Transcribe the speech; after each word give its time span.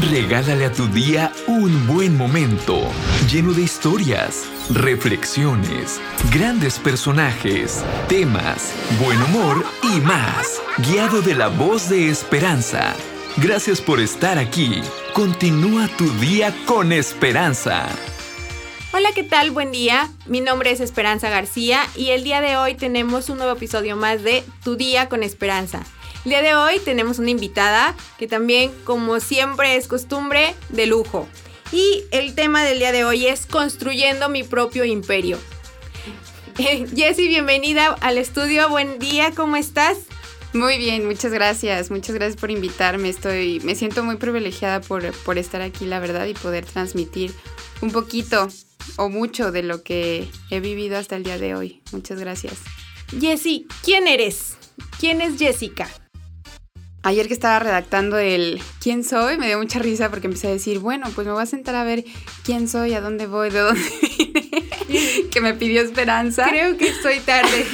Regálale 0.00 0.64
a 0.64 0.72
tu 0.72 0.88
día 0.88 1.32
un 1.46 1.86
buen 1.86 2.16
momento, 2.16 2.82
lleno 3.30 3.52
de 3.52 3.62
historias, 3.62 4.44
reflexiones, 4.70 6.00
grandes 6.32 6.80
personajes, 6.80 7.84
temas, 8.08 8.74
buen 9.00 9.22
humor 9.22 9.64
y 9.84 10.00
más, 10.00 10.60
guiado 10.78 11.22
de 11.22 11.36
la 11.36 11.46
voz 11.46 11.88
de 11.90 12.08
esperanza. 12.08 12.96
Gracias 13.36 13.80
por 13.80 14.00
estar 14.00 14.36
aquí. 14.36 14.82
Continúa 15.12 15.86
tu 15.96 16.10
día 16.14 16.52
con 16.66 16.90
esperanza. 16.90 17.86
Hola, 18.92 19.10
¿qué 19.14 19.22
tal? 19.22 19.52
Buen 19.52 19.70
día. 19.70 20.10
Mi 20.26 20.40
nombre 20.40 20.72
es 20.72 20.80
Esperanza 20.80 21.30
García 21.30 21.80
y 21.94 22.10
el 22.10 22.24
día 22.24 22.40
de 22.40 22.56
hoy 22.56 22.74
tenemos 22.74 23.28
un 23.28 23.38
nuevo 23.38 23.52
episodio 23.52 23.96
más 23.96 24.24
de 24.24 24.42
Tu 24.64 24.74
día 24.74 25.08
con 25.08 25.22
esperanza. 25.22 25.84
El 26.24 26.30
día 26.30 26.42
de 26.42 26.54
hoy 26.54 26.78
tenemos 26.82 27.18
una 27.18 27.28
invitada 27.28 27.94
que 28.18 28.26
también, 28.26 28.72
como 28.84 29.20
siempre 29.20 29.76
es 29.76 29.86
costumbre, 29.86 30.54
de 30.70 30.86
lujo. 30.86 31.28
Y 31.70 32.04
el 32.12 32.34
tema 32.34 32.64
del 32.64 32.78
día 32.78 32.92
de 32.92 33.04
hoy 33.04 33.26
es 33.26 33.44
construyendo 33.44 34.30
mi 34.30 34.42
propio 34.42 34.86
imperio. 34.86 35.38
Eh, 36.58 36.86
Jessy, 36.96 37.28
bienvenida 37.28 37.88
al 38.00 38.16
estudio. 38.16 38.70
Buen 38.70 38.98
día, 38.98 39.32
¿cómo 39.36 39.56
estás? 39.56 39.98
Muy 40.54 40.78
bien, 40.78 41.06
muchas 41.06 41.30
gracias. 41.30 41.90
Muchas 41.90 42.14
gracias 42.14 42.40
por 42.40 42.50
invitarme. 42.50 43.10
Estoy, 43.10 43.60
me 43.60 43.74
siento 43.74 44.02
muy 44.02 44.16
privilegiada 44.16 44.80
por, 44.80 45.12
por 45.24 45.36
estar 45.36 45.60
aquí, 45.60 45.84
la 45.84 46.00
verdad, 46.00 46.24
y 46.26 46.32
poder 46.32 46.64
transmitir 46.64 47.34
un 47.82 47.90
poquito 47.90 48.48
o 48.96 49.10
mucho 49.10 49.52
de 49.52 49.62
lo 49.62 49.82
que 49.82 50.26
he 50.48 50.60
vivido 50.60 50.96
hasta 50.96 51.16
el 51.16 51.24
día 51.24 51.36
de 51.36 51.54
hoy. 51.54 51.82
Muchas 51.92 52.18
gracias. 52.18 52.54
Jessy, 53.20 53.66
¿quién 53.82 54.08
eres? 54.08 54.56
¿Quién 54.98 55.20
es 55.20 55.38
Jessica? 55.38 55.90
Ayer 57.04 57.28
que 57.28 57.34
estaba 57.34 57.58
redactando 57.58 58.16
el 58.16 58.62
quién 58.80 59.04
soy, 59.04 59.36
me 59.36 59.46
dio 59.46 59.58
mucha 59.58 59.78
risa 59.78 60.08
porque 60.08 60.26
empecé 60.26 60.48
a 60.48 60.52
decir, 60.52 60.78
bueno, 60.78 61.10
pues 61.14 61.26
me 61.26 61.34
voy 61.34 61.42
a 61.42 61.46
sentar 61.46 61.74
a 61.74 61.84
ver 61.84 62.02
quién 62.44 62.66
soy, 62.66 62.94
a 62.94 63.02
dónde 63.02 63.26
voy, 63.26 63.50
de 63.50 63.58
dónde 63.58 63.82
vine, 64.88 65.28
que 65.30 65.40
me 65.42 65.52
pidió 65.52 65.82
esperanza. 65.82 66.48
Creo 66.48 66.78
que 66.78 66.88
estoy 66.88 67.20
tarde. 67.20 67.66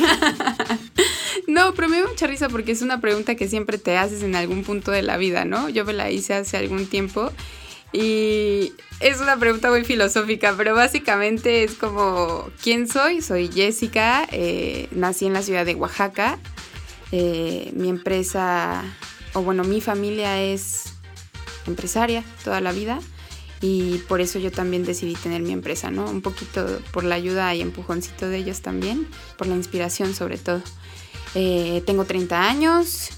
no, 1.46 1.74
pero 1.74 1.88
me 1.88 1.98
dio 1.98 2.08
mucha 2.08 2.26
risa 2.26 2.48
porque 2.48 2.72
es 2.72 2.82
una 2.82 3.00
pregunta 3.00 3.36
que 3.36 3.46
siempre 3.46 3.78
te 3.78 3.96
haces 3.96 4.24
en 4.24 4.34
algún 4.34 4.64
punto 4.64 4.90
de 4.90 5.02
la 5.02 5.16
vida, 5.16 5.44
¿no? 5.44 5.68
Yo 5.68 5.84
me 5.84 5.92
la 5.92 6.10
hice 6.10 6.34
hace 6.34 6.56
algún 6.56 6.88
tiempo 6.88 7.30
y 7.92 8.72
es 8.98 9.20
una 9.20 9.36
pregunta 9.36 9.70
muy 9.70 9.84
filosófica, 9.84 10.54
pero 10.56 10.74
básicamente 10.74 11.62
es 11.62 11.74
como, 11.74 12.50
¿quién 12.60 12.88
soy? 12.88 13.22
Soy 13.22 13.48
Jessica, 13.48 14.26
eh, 14.32 14.88
nací 14.90 15.26
en 15.26 15.34
la 15.34 15.42
ciudad 15.42 15.64
de 15.64 15.76
Oaxaca, 15.76 16.38
eh, 17.12 17.70
mi 17.74 17.88
empresa, 17.88 18.82
o 19.34 19.42
bueno, 19.42 19.64
mi 19.64 19.80
familia 19.80 20.42
es 20.42 20.94
empresaria 21.66 22.24
toda 22.44 22.60
la 22.60 22.72
vida 22.72 23.00
y 23.60 23.98
por 24.08 24.20
eso 24.20 24.38
yo 24.38 24.50
también 24.50 24.84
decidí 24.84 25.14
tener 25.14 25.42
mi 25.42 25.52
empresa, 25.52 25.90
¿no? 25.90 26.06
Un 26.06 26.22
poquito 26.22 26.80
por 26.92 27.04
la 27.04 27.14
ayuda 27.14 27.54
y 27.54 27.60
empujoncito 27.60 28.28
de 28.28 28.38
ellos 28.38 28.62
también, 28.62 29.06
por 29.36 29.46
la 29.46 29.54
inspiración 29.54 30.14
sobre 30.14 30.38
todo. 30.38 30.62
Eh, 31.34 31.82
tengo 31.86 32.04
30 32.06 32.48
años, 32.48 33.10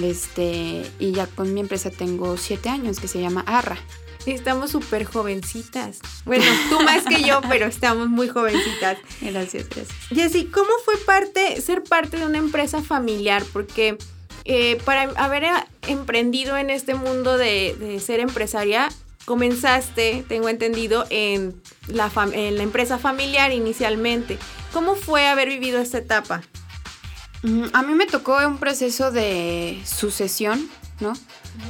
este, 0.00 0.82
y 0.98 1.12
ya 1.12 1.26
con 1.26 1.52
mi 1.54 1.60
empresa 1.60 1.90
tengo 1.90 2.36
7 2.36 2.68
años 2.68 3.00
que 3.00 3.08
se 3.08 3.20
llama 3.20 3.42
Arra. 3.46 3.78
Estamos 4.26 4.70
súper 4.70 5.04
jovencitas. 5.04 6.00
Bueno, 6.26 6.44
tú 6.68 6.78
más 6.82 7.04
que 7.04 7.22
yo, 7.24 7.40
pero 7.48 7.66
estamos 7.66 8.08
muy 8.08 8.28
jovencitas. 8.28 8.98
Gracias, 9.22 9.68
gracias. 9.70 9.88
Jessy, 10.10 10.44
¿cómo 10.44 10.68
fue 10.84 10.96
parte, 10.98 11.60
ser 11.62 11.82
parte 11.82 12.18
de 12.18 12.26
una 12.26 12.38
empresa 12.38 12.82
familiar? 12.82 13.42
Porque 13.52 13.96
eh, 14.44 14.80
para 14.84 15.02
haber 15.22 15.44
emprendido 15.86 16.56
en 16.56 16.70
este 16.70 16.94
mundo 16.94 17.36
de, 17.36 17.76
de, 17.78 18.00
ser 18.00 18.20
empresaria, 18.20 18.88
comenzaste, 19.24 20.24
tengo 20.28 20.48
entendido, 20.48 21.06
en 21.10 21.60
la, 21.88 22.10
en 22.32 22.56
la 22.56 22.62
empresa 22.62 22.98
familiar 22.98 23.52
inicialmente. 23.52 24.38
¿Cómo 24.72 24.94
fue 24.94 25.26
haber 25.26 25.48
vivido 25.48 25.80
esta 25.80 25.98
etapa? 25.98 26.42
A 27.72 27.82
mí 27.82 27.94
me 27.94 28.06
tocó 28.06 28.36
un 28.46 28.58
proceso 28.58 29.10
de 29.10 29.80
sucesión, 29.84 30.68
¿no? 31.00 31.14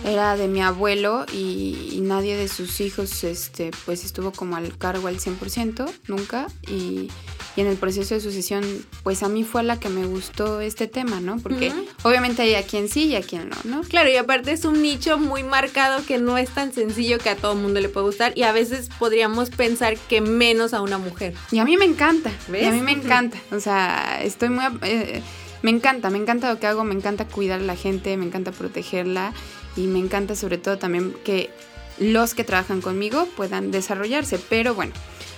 Era 0.05 0.37
de 0.37 0.49
mi 0.49 0.61
abuelo 0.62 1.27
y, 1.33 1.91
y, 1.93 2.00
nadie 2.00 2.37
de 2.37 2.49
sus 2.49 2.81
hijos 2.81 3.22
este, 3.25 3.71
pues 3.84 4.05
estuvo 4.05 4.33
como 4.33 4.56
al 4.56 4.77
cargo 4.77 5.09
al 5.09 5.19
100%, 5.19 5.89
nunca. 6.09 6.49
Y, 6.69 7.09
y, 7.56 7.61
en 7.61 7.66
el 7.66 7.77
proceso 7.77 8.15
de 8.15 8.21
sucesión, 8.21 8.65
pues 9.03 9.22
a 9.22 9.28
mí 9.28 9.44
fue 9.44 9.62
la 9.62 9.78
que 9.78 9.88
me 9.88 10.06
gustó 10.06 10.61
este 10.61 10.87
tema, 10.87 11.21
¿no? 11.21 11.38
Porque 11.38 11.71
uh 11.71 11.72
-huh. 11.72 11.88
obviamente 12.05 12.43
hay 12.43 12.55
a 12.55 12.62
quien 12.62 12.88
sí 12.88 13.06
y 13.06 13.16
a 13.16 13.22
quien 13.22 13.49
no, 13.49 13.56
¿no? 13.65 13.83
Claro, 13.83 14.11
y 14.11 14.16
aparte 14.16 14.53
es 14.53 14.65
un 14.65 14.83
nicho 14.83 15.19
muy 15.19 15.43
marcado 15.43 16.05
que 16.05 16.19
no 16.19 16.39
es 16.39 16.50
tan 16.50 16.72
sencillo 16.72 17.19
que 17.19 17.31
a 17.31 17.37
todo 17.37 17.53
el 17.53 17.59
mundo 17.59 17.81
le 17.81 17.89
puede 17.89 18.06
gustar 18.06 18.33
y 18.37 18.43
a 18.43 18.53
veces 18.53 18.89
podríamos 18.99 19.50
pensar 19.50 19.97
que 19.97 20.21
menos 20.21 20.75
a 20.75 20.83
una 20.83 20.99
mujer. 20.99 21.34
Y 21.50 21.59
a 21.59 21.65
mí 21.65 21.77
me 21.77 21.84
encanta, 21.84 22.31
¿ves? 22.49 22.62
Y 22.62 22.66
a 22.66 22.72
mí 22.72 22.81
me 22.81 22.93
encanta, 22.93 23.39
o 23.50 23.60
sea, 23.60 24.21
estoy 24.22 24.49
muy... 24.50 24.65
Eh, 24.83 25.22
me 25.62 25.71
encanta, 25.71 26.09
me 26.10 26.19
encanta 26.19 26.53
lo 26.53 26.59
que 26.59 26.66
hago, 26.66 26.84
me 26.84 26.94
encanta 26.94 27.27
cuidar 27.27 27.60
a 27.60 27.62
la 27.62 27.77
gente, 27.77 28.16
me 28.16 28.25
encanta 28.25 28.50
protegerla 28.50 29.34
y 29.77 29.83
me 29.83 29.99
encanta 29.99 30.34
sobre 30.34 30.59
todo 30.59 30.78
también 30.78 31.15
que 31.25 31.50
los 31.99 32.34
que 32.34 32.44
trabajan 32.44 32.81
conmigo 32.81 33.28
puedan 33.37 33.71
desarrollarse. 33.71 34.39
Pero 34.39 34.75
bueno, 34.75 34.93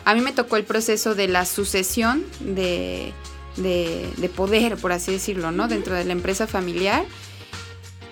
a 0.05 0.15
mí 0.15 0.21
me 0.21 0.33
tocó 0.33 0.57
el 0.57 0.65
proceso 0.65 1.15
de 1.15 1.29
la 1.29 1.45
sucesión 1.45 2.25
de, 2.41 3.13
de, 3.57 4.09
de 4.17 4.29
poder, 4.29 4.77
por 4.77 4.93
así 4.93 5.13
decirlo, 5.13 5.53
¿no? 5.53 5.69
Dentro 5.69 5.95
de 5.95 6.05
la 6.05 6.13
empresa 6.13 6.47
familiar. 6.47 7.05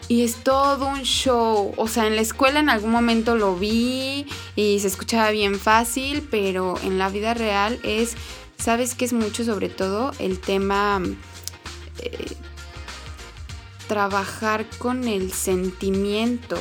Y 0.08 0.24
es 0.24 0.42
todo 0.42 0.88
un 0.88 1.02
show. 1.02 1.72
O 1.76 1.86
sea, 1.86 2.06
en 2.08 2.16
la 2.16 2.22
escuela 2.22 2.58
en 2.58 2.68
algún 2.68 2.90
momento 2.90 3.36
lo 3.36 3.54
vi 3.54 4.26
y 4.56 4.80
se 4.80 4.88
escuchaba 4.88 5.30
bien 5.30 5.58
fácil, 5.58 6.26
pero 6.28 6.74
en 6.82 6.98
la 6.98 7.08
vida 7.10 7.32
real 7.32 7.78
es, 7.84 8.16
¿sabes 8.58 8.96
qué 8.96 9.04
es 9.04 9.12
mucho 9.12 9.44
sobre 9.44 9.68
todo? 9.68 10.10
El 10.18 10.40
tema 10.40 11.00
eh, 12.00 12.36
trabajar 13.86 14.66
con 14.78 15.06
el 15.06 15.32
sentimiento. 15.32 16.56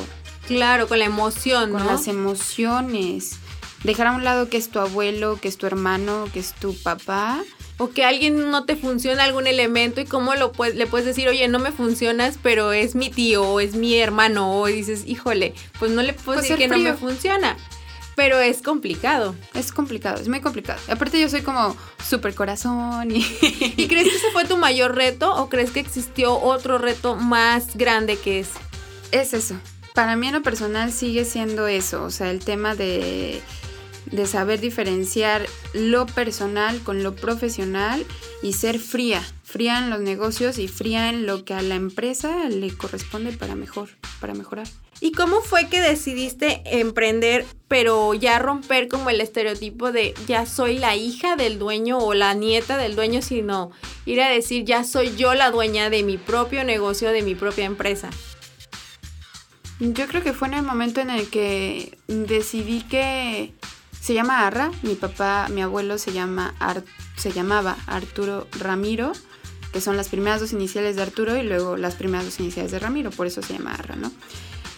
Claro, 0.46 0.88
con 0.88 0.98
la 0.98 1.04
emoción, 1.04 1.70
con 1.72 1.84
¿no? 1.84 1.90
las 1.90 2.08
emociones. 2.08 3.38
Dejar 3.84 4.08
a 4.08 4.12
un 4.12 4.24
lado 4.24 4.48
que 4.48 4.56
es 4.58 4.68
tu 4.68 4.78
abuelo, 4.78 5.38
que 5.40 5.48
es 5.48 5.56
tu 5.56 5.66
hermano, 5.66 6.26
que 6.32 6.40
es 6.40 6.52
tu 6.52 6.74
papá. 6.74 7.40
O 7.78 7.88
que 7.90 8.04
alguien 8.04 8.50
no 8.50 8.64
te 8.66 8.76
funciona 8.76 9.24
algún 9.24 9.46
elemento 9.46 10.02
y 10.02 10.04
cómo 10.04 10.34
lo 10.34 10.52
puedes, 10.52 10.74
le 10.76 10.86
puedes 10.86 11.06
decir, 11.06 11.28
oye, 11.28 11.48
no 11.48 11.58
me 11.58 11.72
funcionas, 11.72 12.38
pero 12.42 12.72
es 12.72 12.94
mi 12.94 13.08
tío 13.08 13.42
o 13.42 13.58
es 13.58 13.74
mi 13.74 13.96
hermano. 13.96 14.52
O 14.60 14.66
dices, 14.66 15.04
híjole, 15.06 15.54
pues 15.78 15.90
no 15.90 16.02
le 16.02 16.12
puedo 16.12 16.40
Pues 16.40 16.48
decir 16.48 16.58
que 16.58 16.68
frío. 16.68 16.84
no 16.84 16.90
me 16.90 16.96
funciona. 16.96 17.56
Pero 18.16 18.38
es 18.38 18.60
complicado. 18.60 19.34
Es 19.54 19.72
complicado, 19.72 20.20
es 20.20 20.28
muy 20.28 20.42
complicado. 20.42 20.78
Aparte 20.90 21.18
yo 21.18 21.30
soy 21.30 21.40
como 21.40 21.74
súper 22.06 22.34
corazón 22.34 23.10
y... 23.10 23.20
¿Y 23.78 23.88
crees 23.88 24.08
que 24.10 24.16
ese 24.16 24.30
fue 24.32 24.44
tu 24.44 24.58
mayor 24.58 24.94
reto 24.94 25.34
o 25.36 25.48
crees 25.48 25.70
que 25.70 25.80
existió 25.80 26.38
otro 26.38 26.76
reto 26.76 27.16
más 27.16 27.76
grande 27.78 28.18
que 28.18 28.40
ese? 28.40 28.58
Es 29.10 29.32
eso. 29.32 29.54
Para 29.94 30.16
mí 30.16 30.26
en 30.26 30.34
lo 30.34 30.42
personal 30.42 30.92
sigue 30.92 31.24
siendo 31.24 31.66
eso. 31.66 32.02
O 32.04 32.10
sea, 32.10 32.30
el 32.30 32.40
tema 32.44 32.74
de, 32.74 33.40
de 34.06 34.26
saber 34.26 34.60
diferenciar 34.60 35.46
lo 35.72 36.06
personal 36.06 36.80
con 36.82 37.02
lo 37.02 37.14
profesional 37.14 38.04
y 38.42 38.54
ser 38.54 38.78
fría. 38.78 39.22
Fría 39.42 39.78
en 39.78 39.90
los 39.90 40.00
negocios 40.00 40.58
y 40.58 40.68
fría 40.68 41.10
en 41.10 41.26
lo 41.26 41.44
que 41.44 41.54
a 41.54 41.62
la 41.62 41.74
empresa 41.74 42.48
le 42.48 42.76
corresponde 42.76 43.32
para 43.32 43.56
mejor, 43.56 43.88
para 44.20 44.34
mejorar. 44.34 44.66
¿Y 45.00 45.12
cómo 45.12 45.40
fue 45.40 45.68
que 45.68 45.80
decidiste 45.80 46.62
emprender, 46.66 47.46
pero 47.68 48.12
ya 48.12 48.38
romper 48.38 48.86
como 48.86 49.08
el 49.08 49.20
estereotipo 49.20 49.92
de 49.92 50.14
ya 50.26 50.44
soy 50.44 50.78
la 50.78 50.94
hija 50.94 51.36
del 51.36 51.58
dueño 51.58 51.98
o 51.98 52.12
la 52.12 52.34
nieta 52.34 52.76
del 52.76 52.96
dueño, 52.96 53.22
sino 53.22 53.70
ir 54.04 54.20
a 54.20 54.28
decir 54.28 54.64
ya 54.64 54.84
soy 54.84 55.16
yo 55.16 55.34
la 55.34 55.50
dueña 55.50 55.88
de 55.88 56.02
mi 56.02 56.18
propio 56.18 56.64
negocio, 56.64 57.10
de 57.10 57.22
mi 57.22 57.34
propia 57.34 57.64
empresa? 57.64 58.10
Yo 59.80 60.06
creo 60.06 60.22
que 60.22 60.34
fue 60.34 60.48
en 60.48 60.54
el 60.54 60.62
momento 60.62 61.00
en 61.00 61.08
el 61.08 61.30
que 61.30 61.96
decidí 62.06 62.82
que 62.82 63.54
se 64.00 64.14
llama 64.14 64.46
Arra, 64.46 64.70
mi 64.82 64.94
papá, 64.94 65.48
mi 65.50 65.62
abuelo 65.62 65.98
se 65.98 66.12
llama 66.12 66.54
Ar 66.58 66.82
se 67.16 67.32
llamaba 67.32 67.76
Arturo 67.86 68.46
Ramiro, 68.58 69.12
que 69.72 69.80
son 69.80 69.96
las 69.96 70.08
primeras 70.08 70.40
dos 70.40 70.52
iniciales 70.52 70.96
de 70.96 71.02
Arturo 71.02 71.36
y 71.36 71.42
luego 71.42 71.76
las 71.76 71.94
primeras 71.94 72.24
dos 72.24 72.40
iniciales 72.40 72.72
de 72.72 72.78
Ramiro, 72.78 73.10
por 73.10 73.26
eso 73.26 73.42
se 73.42 73.52
llama 73.52 73.74
Arra, 73.74 73.96
¿no? 73.96 74.10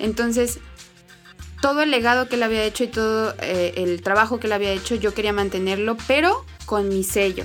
Entonces, 0.00 0.58
todo 1.60 1.82
el 1.82 1.92
legado 1.92 2.28
que 2.28 2.34
él 2.34 2.42
había 2.42 2.64
hecho 2.64 2.82
y 2.84 2.88
todo 2.88 3.34
eh, 3.40 3.74
el 3.76 4.02
trabajo 4.02 4.40
que 4.40 4.48
él 4.48 4.52
había 4.52 4.72
hecho, 4.72 4.96
yo 4.96 5.14
quería 5.14 5.32
mantenerlo, 5.32 5.96
pero 6.08 6.44
con 6.66 6.88
mi 6.88 7.04
sello. 7.04 7.44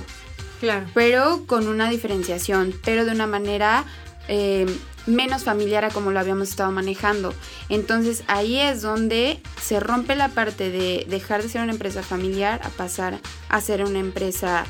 Claro. 0.58 0.88
Pero 0.92 1.44
con 1.46 1.68
una 1.68 1.88
diferenciación, 1.88 2.74
pero 2.84 3.04
de 3.04 3.12
una 3.12 3.28
manera 3.28 3.84
eh, 4.26 4.66
menos 5.08 5.44
familiar 5.44 5.84
a 5.84 5.90
como 5.90 6.10
lo 6.10 6.20
habíamos 6.20 6.50
estado 6.50 6.70
manejando. 6.70 7.34
Entonces 7.68 8.22
ahí 8.26 8.58
es 8.58 8.82
donde 8.82 9.40
se 9.60 9.80
rompe 9.80 10.14
la 10.14 10.28
parte 10.28 10.70
de 10.70 11.06
dejar 11.08 11.42
de 11.42 11.48
ser 11.48 11.62
una 11.62 11.72
empresa 11.72 12.02
familiar 12.02 12.60
a 12.64 12.68
pasar 12.68 13.18
a 13.48 13.60
ser 13.60 13.84
una 13.84 13.98
empresa 13.98 14.66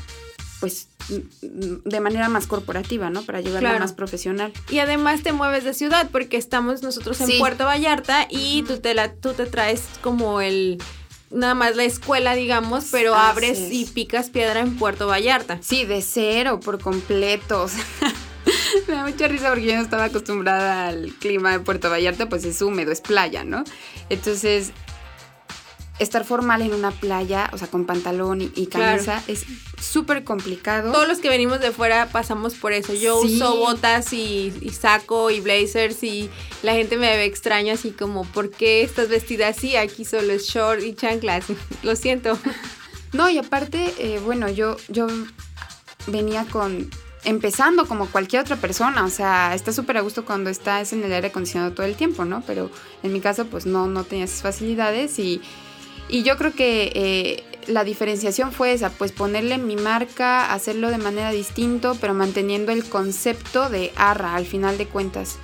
pues 0.59 0.87
de 1.41 1.99
manera 1.99 2.29
más 2.29 2.45
corporativa, 2.45 3.09
¿no? 3.09 3.23
Para 3.23 3.41
llevarla 3.41 3.79
más 3.79 3.93
profesional. 3.93 4.53
Y 4.69 4.79
además 4.79 5.23
te 5.23 5.31
mueves 5.33 5.63
de 5.63 5.73
ciudad 5.73 6.09
porque 6.11 6.37
estamos 6.37 6.83
nosotros 6.83 7.19
en 7.21 7.39
Puerto 7.39 7.65
Vallarta 7.65 8.27
y 8.29 8.63
tú 8.63 8.77
te 8.77 8.93
la 8.93 9.13
tú 9.13 9.33
te 9.33 9.45
traes 9.45 9.83
como 10.01 10.41
el 10.41 10.81
nada 11.31 11.55
más 11.55 11.75
la 11.75 11.83
escuela, 11.83 12.35
digamos, 12.35 12.87
pero 12.91 13.15
abres 13.15 13.59
y 13.71 13.85
picas 13.85 14.29
piedra 14.29 14.59
en 14.59 14.77
Puerto 14.77 15.07
Vallarta. 15.07 15.59
Sí, 15.61 15.85
de 15.85 16.01
cero, 16.01 16.59
por 16.59 16.79
completo. 16.79 17.67
Me 18.87 18.93
da 18.95 19.03
mucha 19.05 19.27
risa 19.27 19.49
porque 19.49 19.65
yo 19.65 19.75
no 19.75 19.81
estaba 19.81 20.05
acostumbrada 20.05 20.87
al 20.87 21.13
clima 21.19 21.51
de 21.51 21.59
Puerto 21.59 21.89
Vallarta, 21.89 22.29
pues 22.29 22.43
es 22.45 22.61
húmedo, 22.61 22.91
es 22.91 23.01
playa, 23.01 23.43
¿no? 23.43 23.63
Entonces, 24.09 24.71
estar 25.99 26.23
formal 26.23 26.61
en 26.61 26.73
una 26.73 26.91
playa, 26.91 27.49
o 27.53 27.57
sea, 27.57 27.67
con 27.67 27.85
pantalón 27.85 28.41
y, 28.41 28.67
camisa, 28.67 29.21
es 29.27 29.45
súper 29.79 30.23
complicado. 30.23 30.91
Todos 30.91 31.07
los 31.07 31.19
que 31.19 31.29
venimos 31.29 31.59
de 31.59 31.71
fuera 31.71 32.07
pasamos 32.07 32.55
por 32.55 32.71
eso. 32.71 32.93
Yo 32.93 33.19
uso 33.19 33.57
botas 33.57 34.13
y, 34.13 34.51
saco 34.71 35.29
y 35.29 35.41
blazers 35.41 36.01
y 36.03 36.29
la 36.63 36.73
gente 36.73 36.97
me 36.97 37.15
ve 37.17 37.25
extraño 37.25 37.73
así 37.73 37.91
como, 37.91 38.23
¿por 38.23 38.49
qué 38.49 38.81
estás 38.81 39.09
vestida 39.09 39.49
así? 39.49 39.75
Aquí 39.75 40.05
solo 40.05 40.33
es 40.33 40.47
short 40.47 40.81
y 40.81 40.93
chanclas. 40.93 41.45
Lo 41.83 41.95
siento. 41.95 42.37
No, 43.11 43.29
y 43.29 43.37
aparte, 43.37 43.93
eh, 43.97 44.21
bueno, 44.23 44.49
yo, 44.49 44.77
yo 44.87 45.07
venía 46.07 46.45
con 46.45 46.89
empezando 47.23 47.85
como 47.85 48.07
cualquier 48.07 48.41
otra 48.41 48.55
persona, 48.55 49.03
o 49.03 49.09
sea, 49.09 49.53
está 49.53 49.71
súper 49.73 49.97
a 49.97 50.01
gusto 50.01 50.25
cuando 50.25 50.49
estás 50.49 50.93
en 50.93 51.03
el 51.03 51.11
aire 51.11 51.27
acondicionado 51.27 51.73
todo 51.73 51.85
el 51.85 51.95
tiempo, 51.95 52.25
¿no? 52.25 52.41
Pero 52.47 52.69
en 53.03 53.13
mi 53.13 53.19
caso, 53.19 53.45
pues 53.45 53.65
no, 53.65 53.87
no 53.87 54.03
tenía 54.03 54.25
esas 54.25 54.41
facilidades 54.41 55.19
y 55.19 55.41
y 56.09 56.23
yo 56.23 56.37
creo 56.37 56.51
que 56.53 56.91
eh, 56.95 57.43
la 57.67 57.83
diferenciación 57.83 58.51
fue 58.51 58.73
esa, 58.73 58.89
pues 58.89 59.11
ponerle 59.11 59.59
mi 59.59 59.75
marca, 59.75 60.51
hacerlo 60.51 60.89
de 60.89 60.97
manera 60.97 61.31
distinto, 61.31 61.95
pero 62.01 62.15
manteniendo 62.15 62.71
el 62.71 62.83
concepto 62.83 63.69
de 63.69 63.93
Arra 63.95 64.35
al 64.35 64.45
final 64.45 64.77
de 64.77 64.87
cuentas. 64.87 65.37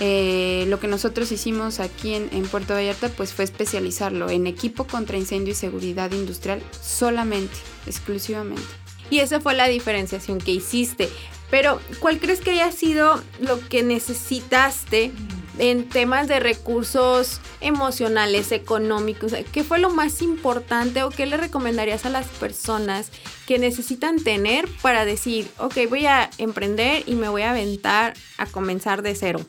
Eh, 0.00 0.64
lo 0.68 0.78
que 0.78 0.86
nosotros 0.86 1.32
hicimos 1.32 1.80
aquí 1.80 2.14
en, 2.14 2.28
en, 2.32 2.44
Puerto 2.44 2.74
Vallarta 2.74 3.08
pues 3.08 3.32
fue 3.32 3.44
especializarlo 3.44 4.30
en 4.30 4.46
equipo 4.46 4.84
contra 4.84 5.16
incendio 5.16 5.52
y 5.52 5.56
seguridad 5.56 6.12
industrial 6.12 6.62
solamente, 6.80 7.56
exclusivamente. 7.86 8.87
Y 9.10 9.20
esa 9.20 9.40
fue 9.40 9.54
la 9.54 9.68
diferenciación 9.68 10.38
que 10.38 10.52
hiciste. 10.52 11.08
Pero, 11.50 11.80
¿cuál 12.00 12.18
crees 12.18 12.40
que 12.40 12.50
haya 12.50 12.70
sido 12.72 13.22
lo 13.40 13.66
que 13.68 13.82
necesitaste 13.82 15.12
en 15.58 15.88
temas 15.88 16.28
de 16.28 16.40
recursos 16.40 17.40
emocionales, 17.60 18.52
económicos, 18.52 19.34
¿qué 19.52 19.64
fue 19.64 19.78
lo 19.78 19.90
más 19.90 20.22
importante 20.22 21.02
o 21.02 21.10
qué 21.10 21.26
le 21.26 21.36
recomendarías 21.36 22.06
a 22.06 22.10
las 22.10 22.26
personas 22.26 23.10
que 23.46 23.58
necesitan 23.58 24.22
tener 24.22 24.68
para 24.82 25.04
decir, 25.04 25.50
ok, 25.58 25.76
voy 25.88 26.06
a 26.06 26.30
emprender 26.38 27.02
y 27.06 27.14
me 27.14 27.28
voy 27.28 27.42
a 27.42 27.50
aventar 27.50 28.14
a 28.38 28.46
comenzar 28.46 29.02
de 29.02 29.14
cero? 29.14 29.40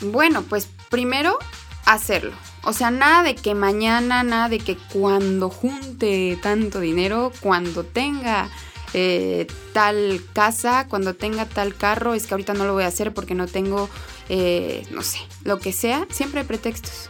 Bueno, 0.00 0.42
pues 0.42 0.68
primero 0.88 1.38
hacerlo. 1.84 2.32
O 2.68 2.74
sea, 2.74 2.90
nada 2.90 3.22
de 3.22 3.34
que 3.34 3.54
mañana, 3.54 4.22
nada 4.22 4.50
de 4.50 4.58
que 4.58 4.76
cuando 4.92 5.48
junte 5.48 6.38
tanto 6.42 6.80
dinero, 6.80 7.32
cuando 7.40 7.82
tenga 7.82 8.50
eh, 8.92 9.46
tal 9.72 10.20
casa, 10.34 10.86
cuando 10.86 11.14
tenga 11.14 11.46
tal 11.46 11.74
carro, 11.74 12.12
es 12.12 12.26
que 12.26 12.34
ahorita 12.34 12.52
no 12.52 12.66
lo 12.66 12.74
voy 12.74 12.84
a 12.84 12.88
hacer 12.88 13.14
porque 13.14 13.34
no 13.34 13.46
tengo 13.46 13.88
eh, 14.28 14.86
no 14.90 15.02
sé, 15.02 15.18
lo 15.44 15.58
que 15.58 15.72
sea, 15.72 16.06
siempre 16.10 16.40
hay 16.40 16.46
pretextos. 16.46 17.08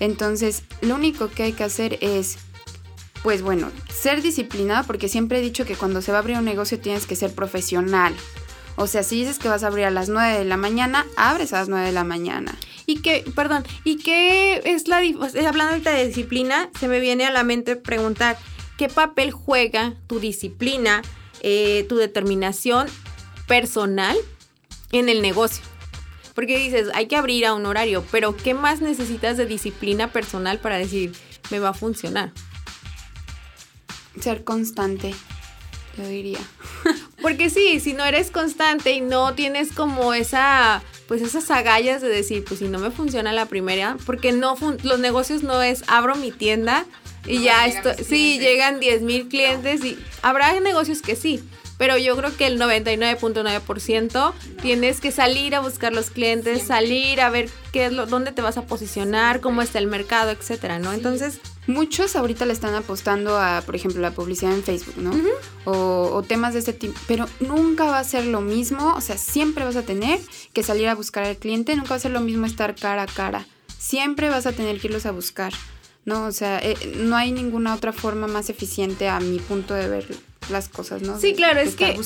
Entonces, 0.00 0.64
lo 0.82 0.96
único 0.96 1.28
que 1.28 1.44
hay 1.44 1.52
que 1.52 1.64
hacer 1.64 1.98
es, 2.02 2.36
pues 3.22 3.40
bueno, 3.40 3.70
ser 3.88 4.20
disciplinado, 4.20 4.86
porque 4.86 5.08
siempre 5.08 5.38
he 5.38 5.42
dicho 5.42 5.64
que 5.64 5.76
cuando 5.76 6.02
se 6.02 6.12
va 6.12 6.18
a 6.18 6.20
abrir 6.20 6.36
un 6.36 6.44
negocio 6.44 6.78
tienes 6.78 7.06
que 7.06 7.16
ser 7.16 7.34
profesional. 7.34 8.14
O 8.76 8.86
sea, 8.86 9.02
si 9.02 9.16
dices 9.16 9.38
que 9.38 9.48
vas 9.48 9.62
a 9.62 9.68
abrir 9.68 9.86
a 9.86 9.90
las 9.90 10.10
9 10.10 10.38
de 10.38 10.44
la 10.44 10.58
mañana, 10.58 11.06
abres 11.16 11.54
a 11.54 11.60
las 11.60 11.68
9 11.68 11.86
de 11.86 11.92
la 11.92 12.04
mañana. 12.04 12.54
Y 12.86 13.00
que, 13.00 13.24
perdón, 13.34 13.64
¿y 13.84 13.96
qué 13.96 14.60
es 14.64 14.88
la, 14.88 14.98
hablando 15.46 15.90
de 15.90 16.06
disciplina, 16.06 16.70
se 16.78 16.88
me 16.88 17.00
viene 17.00 17.24
a 17.24 17.30
la 17.30 17.42
mente 17.42 17.76
preguntar, 17.76 18.38
¿qué 18.76 18.88
papel 18.88 19.30
juega 19.30 19.94
tu 20.06 20.20
disciplina, 20.20 21.02
eh, 21.40 21.86
tu 21.88 21.96
determinación 21.96 22.86
personal 23.46 24.16
en 24.92 25.08
el 25.08 25.22
negocio? 25.22 25.64
Porque 26.34 26.58
dices, 26.58 26.88
hay 26.94 27.06
que 27.06 27.16
abrir 27.16 27.46
a 27.46 27.54
un 27.54 27.64
horario, 27.64 28.04
pero 28.10 28.36
¿qué 28.36 28.54
más 28.54 28.80
necesitas 28.80 29.36
de 29.36 29.46
disciplina 29.46 30.12
personal 30.12 30.58
para 30.58 30.76
decir, 30.76 31.12
me 31.50 31.60
va 31.60 31.70
a 31.70 31.74
funcionar? 31.74 32.32
Ser 34.20 34.44
constante, 34.44 35.14
yo 35.96 36.06
diría. 36.06 36.40
Porque 37.22 37.50
sí, 37.50 37.78
si 37.80 37.94
no 37.94 38.04
eres 38.04 38.30
constante 38.30 38.92
y 38.92 39.00
no 39.00 39.34
tienes 39.34 39.72
como 39.72 40.12
esa, 40.12 40.82
pues 41.06 41.22
esas 41.22 41.50
agallas 41.50 42.02
de 42.02 42.08
decir, 42.08 42.44
pues 42.44 42.60
si 42.60 42.68
no 42.68 42.78
me 42.78 42.90
funciona 42.90 43.32
la 43.32 43.46
primera, 43.46 43.96
porque 44.06 44.32
no 44.32 44.56
los 44.82 44.98
negocios 44.98 45.42
no 45.42 45.62
es 45.62 45.84
abro 45.86 46.14
mi 46.16 46.30
tienda 46.30 46.86
y 47.26 47.42
ya 47.42 47.66
esto, 47.66 47.90
sí, 48.02 48.38
llegan 48.38 48.80
10 48.80 49.02
mil 49.02 49.28
clientes 49.28 49.84
y 49.84 49.98
habrá 50.22 50.58
negocios 50.60 51.02
que 51.02 51.16
sí, 51.16 51.42
pero 51.78 51.96
yo 51.98 52.16
creo 52.16 52.36
que 52.36 52.46
el 52.46 52.60
99.9% 52.60 54.32
tienes 54.62 55.00
que 55.00 55.10
salir 55.10 55.54
a 55.54 55.60
buscar 55.60 55.92
los 55.92 56.10
clientes, 56.10 56.62
salir 56.62 57.20
a 57.20 57.30
ver 57.30 57.48
qué 57.72 57.86
es 57.86 57.92
lo, 57.92 58.06
dónde 58.06 58.32
te 58.32 58.42
vas 58.42 58.58
a 58.58 58.66
posicionar, 58.66 59.40
cómo 59.40 59.62
está 59.62 59.78
el 59.78 59.86
mercado, 59.86 60.30
etcétera, 60.30 60.78
¿no? 60.78 60.92
Entonces, 60.92 61.40
muchos 61.66 62.16
ahorita 62.16 62.46
le 62.46 62.52
están 62.52 62.74
apostando 62.74 63.38
a, 63.38 63.62
por 63.64 63.76
ejemplo, 63.76 64.00
la 64.00 64.12
publicidad 64.12 64.52
en 64.52 64.62
Facebook, 64.62 64.96
¿no? 64.98 65.12
o, 65.64 66.10
o, 66.12 66.22
temas 66.22 66.52
de 66.52 66.60
este 66.60 66.72
tipo, 66.72 66.98
pero 67.06 67.26
nunca 67.40 67.84
va 67.84 67.98
a 67.98 68.04
ser 68.04 68.26
lo 68.26 68.40
mismo, 68.40 68.94
o 68.94 69.00
sea, 69.00 69.16
siempre 69.16 69.64
vas 69.64 69.76
a 69.76 69.82
tener 69.82 70.20
que 70.52 70.62
salir 70.62 70.88
a 70.88 70.94
buscar 70.94 71.24
al 71.24 71.36
cliente, 71.36 71.74
nunca 71.76 71.90
va 71.90 71.96
a 71.96 72.00
ser 72.00 72.10
lo 72.10 72.20
mismo 72.20 72.46
estar 72.46 72.74
cara 72.74 73.02
a 73.02 73.06
cara, 73.06 73.46
siempre 73.78 74.28
vas 74.28 74.46
a 74.46 74.52
tener 74.52 74.80
que 74.80 74.88
irlos 74.88 75.06
a 75.06 75.12
buscar, 75.12 75.52
¿no? 76.04 76.26
O 76.26 76.32
sea, 76.32 76.58
eh, 76.58 76.76
no 76.96 77.16
hay 77.16 77.32
ninguna 77.32 77.74
otra 77.74 77.92
forma 77.92 78.26
más 78.26 78.50
eficiente 78.50 79.08
a 79.08 79.20
mi 79.20 79.38
punto 79.38 79.74
de 79.74 79.88
ver 79.88 80.06
las 80.50 80.68
cosas, 80.68 81.02
¿no? 81.02 81.18
Sí, 81.18 81.34
claro, 81.34 81.60
es 81.60 81.76
que 81.76 81.96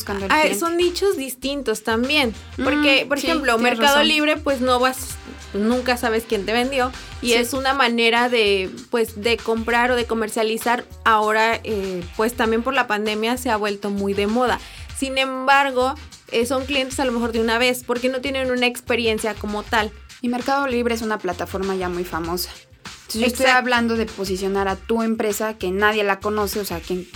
son 0.55 0.77
nichos 0.77 1.17
distintos 1.17 1.83
también. 1.83 2.35
Porque, 2.57 3.05
mm, 3.05 3.09
por 3.09 3.19
ejemplo, 3.19 3.59
Mercado 3.59 4.03
Libre, 4.03 4.37
pues 4.37 4.61
no 4.61 4.79
vas, 4.79 5.17
nunca 5.55 5.97
sabes 5.97 6.25
quién 6.29 6.47
te 6.47 6.53
vendió. 6.53 6.93
Y 7.23 7.33
es 7.33 7.53
una 7.53 7.75
manera 7.75 8.29
de, 8.29 8.71
pues, 8.91 9.21
de 9.21 9.37
comprar 9.37 9.91
o 9.91 9.97
de 9.97 10.07
comercializar. 10.07 10.85
Ahora, 11.05 11.61
eh, 11.65 12.03
pues 12.17 12.35
también 12.35 12.63
por 12.63 12.75
la 12.75 12.87
pandemia 12.87 13.37
se 13.37 13.51
ha 13.51 13.57
vuelto 13.57 13.91
muy 13.91 14.15
de 14.15 14.27
moda. 14.27 14.61
Sin 14.97 15.19
embargo, 15.19 15.95
eh, 16.31 16.47
son 16.47 16.65
clientes 16.65 16.99
a 17.01 17.05
lo 17.05 17.13
mejor 17.13 17.33
de 17.33 17.41
una 17.41 17.59
vez, 17.59 17.85
porque 17.85 18.09
no 18.09 18.21
tienen 18.21 18.51
una 18.51 18.67
experiencia 18.67 19.35
como 19.35 19.63
tal. 19.63 19.93
Y 20.21 20.29
Mercado 20.29 20.67
Libre 20.67 20.95
es 20.95 21.03
una 21.03 21.19
plataforma 21.19 21.77
ya 21.77 21.89
muy 21.89 22.05
famosa 22.05 22.51
yo 23.15 23.27
estoy 23.27 23.47
hablando 23.47 23.97
de 23.97 24.07
posicionar 24.07 24.69
a 24.69 24.77
tu 24.77 25.03
empresa 25.03 25.57
que 25.57 25.71
nadie 25.71 26.05
la 26.05 26.21
conoce, 26.21 26.61
o 26.61 26.65
sea, 26.65 26.81
que, 26.81 27.07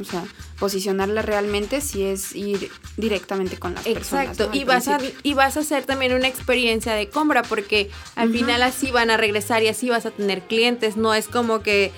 o 0.00 0.04
sea, 0.04 0.24
posicionarla 0.58 1.22
realmente 1.22 1.80
si 1.80 2.04
es 2.04 2.36
ir 2.36 2.70
directamente 2.96 3.58
con 3.58 3.74
las 3.74 3.84
personas. 3.84 4.38
Exacto, 4.38 4.50
y, 4.56 4.64
vas 4.64 4.86
a, 4.86 4.98
y 5.22 5.34
vas 5.34 5.56
a 5.56 5.60
hacer 5.60 5.84
también 5.84 6.12
una 6.12 6.28
experiencia 6.28 6.94
de 6.94 7.08
compra 7.08 7.42
porque 7.42 7.90
al 8.14 8.30
final 8.30 8.62
así 8.62 8.92
van 8.92 9.10
a 9.10 9.16
regresar 9.16 9.62
y 9.64 9.68
así 9.68 9.88
vas 9.88 10.06
a 10.06 10.12
tener 10.12 10.42
clientes, 10.42 10.96
no 10.96 11.14
es 11.14 11.26
como 11.26 11.62
que 11.62 11.90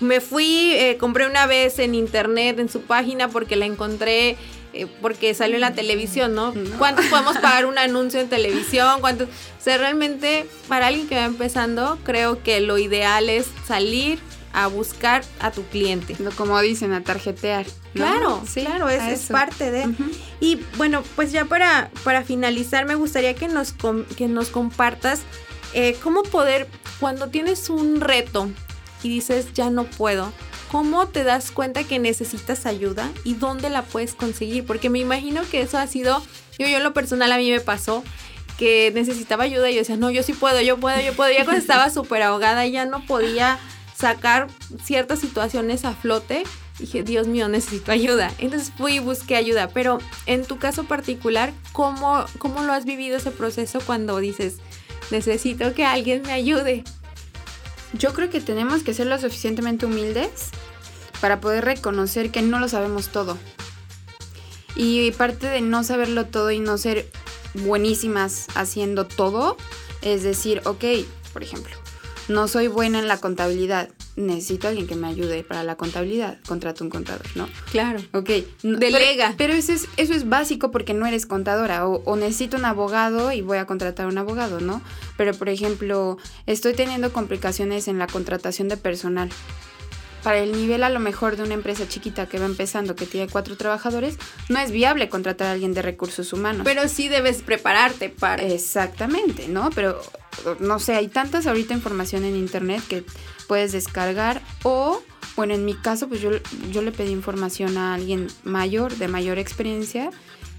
me 0.00 0.20
fui, 0.20 0.74
eh, 0.74 0.98
compré 0.98 1.26
una 1.26 1.46
vez 1.46 1.78
en 1.78 1.94
internet, 1.94 2.58
en 2.58 2.68
su 2.68 2.82
página 2.82 3.28
porque 3.28 3.56
la 3.56 3.64
encontré 3.64 4.36
eh, 4.72 4.86
porque 5.00 5.34
salió 5.34 5.56
en 5.56 5.62
la 5.62 5.74
televisión, 5.74 6.34
¿no? 6.34 6.54
¿Cuántos 6.78 7.06
podemos 7.06 7.36
pagar 7.42 7.66
un 7.66 7.78
anuncio 7.78 8.20
en 8.20 8.28
televisión? 8.28 9.00
¿Cuántos? 9.00 9.28
O 9.28 9.62
sea, 9.62 9.78
realmente 9.78 10.46
para 10.68 10.88
alguien 10.88 11.08
que 11.08 11.16
va 11.16 11.24
empezando, 11.24 11.98
creo 12.04 12.42
que 12.42 12.60
lo 12.60 12.78
ideal 12.78 13.28
es 13.28 13.46
salir 13.66 14.18
a 14.52 14.66
buscar 14.66 15.22
a 15.40 15.50
tu 15.50 15.64
cliente. 15.64 16.16
Como 16.36 16.60
dicen, 16.60 16.92
a 16.92 17.02
tarjetear. 17.02 17.66
Claro, 17.94 18.42
sí, 18.46 18.64
claro, 18.64 18.88
es, 18.88 19.02
es, 19.02 19.26
parte 19.26 19.70
de. 19.70 19.88
Y 20.40 20.60
bueno, 20.76 21.02
pues 21.16 21.32
ya 21.32 21.44
para, 21.44 21.90
para 22.04 22.24
finalizar, 22.24 22.86
me 22.86 22.94
gustaría 22.94 23.34
que 23.34 23.48
nos, 23.48 23.74
que 24.16 24.28
nos 24.28 24.48
compartas 24.48 25.22
eh, 25.72 25.96
cómo 26.02 26.22
poder, 26.22 26.68
cuando 26.98 27.28
tienes 27.28 27.70
un 27.70 28.00
reto 28.00 28.50
y 29.02 29.08
dices, 29.08 29.52
ya 29.54 29.70
no 29.70 29.84
puedo, 29.84 30.32
¿cómo 30.70 31.08
te 31.08 31.24
das 31.24 31.50
cuenta 31.50 31.82
que 31.84 31.98
necesitas 31.98 32.64
ayuda 32.64 33.10
y 33.24 33.34
dónde 33.34 33.70
la 33.70 33.82
puedes 33.82 34.14
conseguir? 34.14 34.64
Porque 34.64 34.88
me 34.88 35.00
imagino 35.00 35.42
que 35.50 35.62
eso 35.62 35.78
ha 35.78 35.86
sido, 35.86 36.22
yo, 36.58 36.66
yo 36.68 36.76
en 36.76 36.84
lo 36.84 36.94
personal 36.94 37.32
a 37.32 37.38
mí 37.38 37.50
me 37.50 37.60
pasó 37.60 38.04
que 38.56 38.92
necesitaba 38.94 39.44
ayuda 39.44 39.70
y 39.70 39.74
yo 39.74 39.80
decía, 39.80 39.96
no, 39.96 40.10
yo 40.10 40.22
sí 40.22 40.32
puedo, 40.32 40.60
yo 40.60 40.78
puedo, 40.78 41.00
yo 41.00 41.12
puedo. 41.14 41.32
Ya 41.32 41.44
cuando 41.44 41.60
estaba 41.60 41.90
súper 41.94 42.22
ahogada 42.22 42.66
ya 42.66 42.86
no 42.86 43.04
podía 43.04 43.58
sacar 43.96 44.46
ciertas 44.82 45.18
situaciones 45.18 45.84
a 45.84 45.92
flote, 45.92 46.44
dije, 46.78 47.02
Dios 47.02 47.26
mío, 47.26 47.48
necesito 47.48 47.90
ayuda. 47.90 48.30
Entonces 48.38 48.72
fui 48.76 48.94
y 48.94 48.98
busqué 49.00 49.34
ayuda. 49.34 49.68
Pero 49.68 49.98
en 50.26 50.44
tu 50.44 50.58
caso 50.58 50.84
particular, 50.84 51.52
¿cómo, 51.72 52.24
cómo 52.38 52.62
lo 52.62 52.72
has 52.72 52.84
vivido 52.84 53.16
ese 53.16 53.32
proceso 53.32 53.80
cuando 53.84 54.18
dices, 54.18 54.58
necesito 55.10 55.74
que 55.74 55.84
alguien 55.84 56.22
me 56.22 56.32
ayude? 56.32 56.84
Yo 57.92 58.14
creo 58.14 58.30
que 58.30 58.40
tenemos 58.40 58.84
que 58.84 58.94
ser 58.94 59.08
lo 59.08 59.18
suficientemente 59.18 59.84
humildes 59.84 60.50
para 61.20 61.40
poder 61.40 61.64
reconocer 61.64 62.30
que 62.30 62.42
no 62.42 62.58
lo 62.58 62.68
sabemos 62.68 63.08
todo. 63.08 63.36
Y 64.76 65.10
parte 65.12 65.48
de 65.48 65.60
no 65.60 65.84
saberlo 65.84 66.26
todo 66.26 66.50
y 66.50 66.60
no 66.60 66.78
ser 66.78 67.10
buenísimas 67.54 68.46
haciendo 68.54 69.06
todo 69.06 69.56
es 70.02 70.22
decir, 70.22 70.62
ok, 70.64 70.84
por 71.32 71.42
ejemplo, 71.42 71.74
no 72.28 72.48
soy 72.48 72.68
buena 72.68 72.98
en 72.98 73.08
la 73.08 73.18
contabilidad. 73.18 73.90
Necesito 74.16 74.66
a 74.66 74.70
alguien 74.70 74.86
que 74.86 74.96
me 74.96 75.06
ayude 75.06 75.42
para 75.42 75.62
la 75.62 75.76
contabilidad. 75.76 76.38
Contrato 76.46 76.84
un 76.84 76.90
contador, 76.90 77.24
¿no? 77.34 77.48
Claro. 77.70 78.00
Ok. 78.12 78.30
Delega. 78.62 79.34
Pero, 79.36 79.54
eso, 79.54 79.72
es, 79.72 79.88
eso 79.96 80.12
es 80.12 80.28
básico 80.28 80.70
porque 80.70 80.94
no 80.94 81.06
eres 81.06 81.26
contadora. 81.26 81.86
O, 81.86 82.02
o, 82.04 82.16
necesito 82.16 82.56
un 82.56 82.64
abogado 82.64 83.32
y 83.32 83.40
voy 83.40 83.58
a 83.58 83.66
contratar 83.66 84.06
a 84.06 84.08
un 84.08 84.18
abogado, 84.18 84.60
¿no? 84.60 84.82
Pero, 85.16 85.32
por 85.34 85.48
ejemplo, 85.48 86.18
estoy 86.46 86.74
teniendo 86.74 87.12
complicaciones 87.12 87.88
en 87.88 87.98
la 87.98 88.06
contratación 88.06 88.68
de 88.68 88.76
personal 88.76 89.30
para 90.22 90.38
el 90.38 90.52
nivel 90.52 90.82
a 90.82 90.90
lo 90.90 91.00
mejor 91.00 91.36
de 91.36 91.42
una 91.42 91.54
empresa 91.54 91.88
chiquita 91.88 92.26
que 92.26 92.38
va 92.38 92.46
empezando, 92.46 92.94
que 92.94 93.06
tiene 93.06 93.28
cuatro 93.28 93.56
trabajadores, 93.56 94.16
no 94.48 94.58
es 94.58 94.70
viable 94.70 95.08
contratar 95.08 95.48
a 95.48 95.52
alguien 95.52 95.74
de 95.74 95.82
recursos 95.82 96.32
humanos. 96.32 96.62
Pero 96.64 96.88
sí 96.88 97.08
debes 97.08 97.42
prepararte 97.42 98.08
para... 98.08 98.42
Exactamente, 98.42 99.48
¿no? 99.48 99.70
Pero, 99.74 100.00
no 100.58 100.78
sé, 100.78 100.94
hay 100.94 101.08
tantas 101.08 101.46
ahorita 101.46 101.74
información 101.74 102.24
en 102.24 102.36
internet 102.36 102.82
que 102.88 103.04
puedes 103.48 103.72
descargar 103.72 104.42
o, 104.62 105.02
bueno, 105.36 105.54
en 105.54 105.64
mi 105.64 105.74
caso, 105.74 106.08
pues 106.08 106.20
yo, 106.20 106.30
yo 106.70 106.82
le 106.82 106.92
pedí 106.92 107.10
información 107.10 107.78
a 107.78 107.94
alguien 107.94 108.28
mayor, 108.44 108.96
de 108.96 109.08
mayor 109.08 109.38
experiencia, 109.38 110.10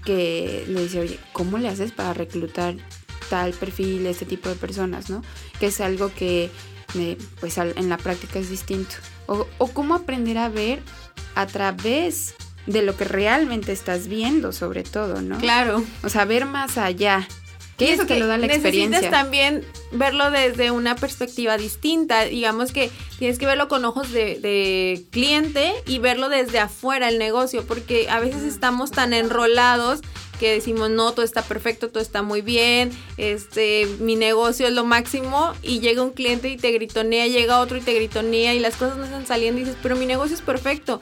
que 0.04 0.64
le 0.68 0.82
dice, 0.82 1.00
oye, 1.00 1.18
¿cómo 1.32 1.58
le 1.58 1.68
haces 1.68 1.92
para 1.92 2.12
reclutar 2.12 2.74
tal 3.30 3.52
perfil, 3.52 4.06
este 4.06 4.26
tipo 4.26 4.48
de 4.48 4.56
personas, 4.56 5.08
¿no? 5.08 5.22
Que 5.58 5.66
es 5.66 5.80
algo 5.80 6.12
que, 6.12 6.50
eh, 6.94 7.16
pues 7.40 7.58
en 7.58 7.88
la 7.88 7.98
práctica 7.98 8.38
es 8.38 8.50
distinto. 8.50 8.94
O, 9.26 9.46
o 9.58 9.68
cómo 9.68 9.94
aprender 9.94 10.38
a 10.38 10.48
ver 10.48 10.82
a 11.34 11.46
través 11.46 12.34
de 12.66 12.82
lo 12.82 12.96
que 12.96 13.04
realmente 13.04 13.72
estás 13.72 14.08
viendo, 14.08 14.52
sobre 14.52 14.82
todo, 14.82 15.20
¿no? 15.22 15.38
Claro. 15.38 15.84
O 16.02 16.08
sea, 16.08 16.24
ver 16.24 16.46
más 16.46 16.78
allá. 16.78 17.26
¿Qué 17.76 17.92
es 17.92 17.98
lo 17.98 18.06
que, 18.06 18.18
lo 18.18 18.26
da 18.26 18.36
la 18.36 18.46
experiencia? 18.46 19.00
Necesitas 19.00 19.22
también 19.24 19.64
verlo 19.90 20.30
desde 20.30 20.70
una 20.70 20.94
perspectiva 20.94 21.56
distinta. 21.56 22.24
Digamos 22.24 22.70
que 22.70 22.90
tienes 23.18 23.38
que 23.38 23.46
verlo 23.46 23.66
con 23.66 23.84
ojos 23.84 24.12
de, 24.12 24.38
de, 24.38 25.04
cliente 25.10 25.72
y 25.86 25.98
verlo 25.98 26.28
desde 26.28 26.60
afuera 26.60 27.08
el 27.08 27.18
negocio, 27.18 27.64
porque 27.66 28.08
a 28.08 28.20
veces 28.20 28.42
estamos 28.42 28.92
tan 28.92 29.12
enrolados 29.12 30.00
que 30.42 30.52
decimos, 30.52 30.90
no, 30.90 31.12
todo 31.12 31.24
está 31.24 31.42
perfecto, 31.42 31.88
todo 31.88 32.02
está 32.02 32.22
muy 32.22 32.42
bien, 32.42 32.90
este, 33.16 33.86
mi 34.00 34.16
negocio 34.16 34.66
es 34.66 34.72
lo 34.72 34.84
máximo 34.84 35.52
y 35.62 35.78
llega 35.78 36.02
un 36.02 36.10
cliente 36.10 36.48
y 36.48 36.56
te 36.56 36.72
gritonea, 36.72 37.28
llega 37.28 37.60
otro 37.60 37.76
y 37.76 37.80
te 37.80 37.94
gritonea 37.94 38.52
y 38.52 38.58
las 38.58 38.74
cosas 38.74 38.96
no 38.96 39.04
están 39.04 39.24
saliendo 39.24 39.60
y 39.60 39.64
dices, 39.64 39.78
pero 39.80 39.94
mi 39.94 40.04
negocio 40.04 40.34
es 40.34 40.42
perfecto. 40.42 41.00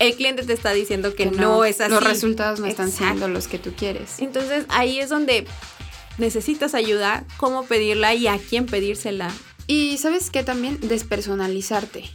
El 0.00 0.16
cliente 0.16 0.42
te 0.42 0.54
está 0.54 0.72
diciendo 0.72 1.14
que, 1.14 1.30
que 1.30 1.30
no, 1.30 1.58
no, 1.58 1.64
es 1.64 1.80
así. 1.80 1.92
Los 1.92 2.02
resultados 2.02 2.58
no 2.58 2.66
Exacto. 2.66 2.90
están 2.90 3.08
siendo 3.10 3.28
los 3.28 3.46
que 3.46 3.60
tú 3.60 3.72
quieres. 3.76 4.18
Entonces 4.18 4.64
ahí 4.70 4.98
es 4.98 5.08
donde 5.08 5.46
necesitas 6.18 6.74
ayuda, 6.74 7.24
cómo 7.36 7.66
pedirla 7.66 8.12
y 8.12 8.26
a 8.26 8.38
quién 8.38 8.66
pedírsela. 8.66 9.30
Y 9.68 9.98
sabes 9.98 10.30
qué 10.30 10.42
también 10.42 10.80
despersonalizarte. 10.80 12.10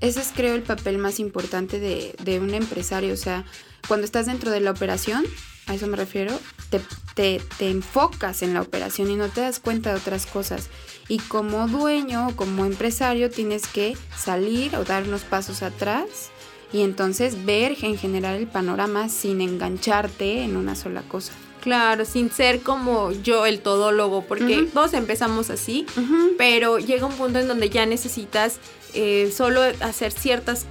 Ese 0.00 0.20
es 0.20 0.32
creo 0.34 0.56
el 0.56 0.62
papel 0.62 0.98
más 0.98 1.20
importante 1.20 1.78
de, 1.78 2.16
de 2.20 2.40
un 2.40 2.52
empresario. 2.52 3.14
O 3.14 3.16
sea, 3.16 3.44
cuando 3.86 4.04
estás 4.04 4.26
dentro 4.26 4.50
de 4.50 4.58
la 4.58 4.72
operación, 4.72 5.24
a 5.66 5.74
eso 5.74 5.86
me 5.86 5.96
refiero, 5.96 6.38
te, 6.70 6.80
te, 7.14 7.40
te, 7.58 7.70
enfocas 7.70 8.42
en 8.42 8.54
la 8.54 8.60
operación 8.60 9.10
y 9.10 9.16
no 9.16 9.28
te 9.28 9.40
das 9.40 9.60
cuenta 9.60 9.90
de 9.90 9.96
otras 9.96 10.26
cosas. 10.26 10.68
Y 11.08 11.18
como 11.18 11.66
dueño 11.68 12.28
o 12.28 12.36
como 12.36 12.64
empresario 12.64 13.30
tienes 13.30 13.66
que 13.66 13.96
salir 14.16 14.76
o 14.76 14.84
dar 14.84 15.04
unos 15.04 15.22
pasos 15.22 15.62
atrás 15.62 16.30
y 16.72 16.82
entonces 16.82 17.44
ver 17.44 17.76
en 17.82 17.96
general 17.96 18.36
el 18.36 18.46
panorama 18.46 19.08
sin 19.08 19.40
engancharte 19.40 20.42
en 20.42 20.56
una 20.56 20.74
sola 20.74 21.02
cosa. 21.02 21.32
Claro, 21.62 22.04
sin 22.04 22.30
ser 22.30 22.60
como 22.60 23.12
yo 23.12 23.46
el 23.46 23.60
todólogo, 23.60 24.24
porque 24.26 24.58
uh 24.58 24.60
-huh. 24.64 24.70
todos 24.70 24.92
empezamos 24.92 25.48
así, 25.48 25.86
uh 25.96 26.00
-huh. 26.00 26.34
pero 26.36 26.78
llega 26.78 27.06
un 27.06 27.14
punto 27.14 27.38
en 27.38 27.48
donde 27.48 27.70
ya 27.70 27.86
necesitas 27.86 28.58
eh, 28.94 29.32
solo 29.34 29.60
hacer 29.80 30.12
ciertas 30.12 30.66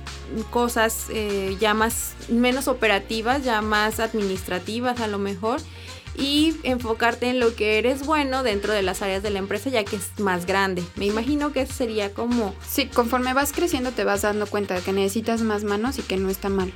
cosas 0.49 1.07
eh, 1.09 1.55
ya 1.59 1.73
más 1.73 2.13
menos 2.29 2.67
operativas, 2.67 3.43
ya 3.43 3.61
más 3.61 3.99
administrativas 3.99 4.99
a 5.01 5.07
lo 5.07 5.19
mejor 5.19 5.59
y 6.15 6.55
enfocarte 6.63 7.27
en 7.27 7.39
lo 7.39 7.55
que 7.55 7.79
eres 7.79 8.05
bueno 8.05 8.43
dentro 8.43 8.73
de 8.73 8.83
las 8.83 9.01
áreas 9.01 9.23
de 9.23 9.31
la 9.31 9.39
empresa 9.39 9.69
ya 9.69 9.83
que 9.83 9.95
es 9.95 10.19
más 10.19 10.45
grande. 10.45 10.83
Me 10.95 11.05
imagino 11.05 11.51
que 11.51 11.65
sería 11.65 12.13
como... 12.13 12.53
Sí, 12.67 12.87
conforme 12.87 13.33
vas 13.33 13.51
creciendo 13.51 13.91
te 13.91 14.03
vas 14.03 14.21
dando 14.21 14.47
cuenta 14.47 14.75
de 14.75 14.81
que 14.81 14.93
necesitas 14.93 15.41
más 15.41 15.63
manos 15.63 15.97
y 15.97 16.03
que 16.03 16.17
no 16.17 16.29
está 16.29 16.49
mal. 16.49 16.71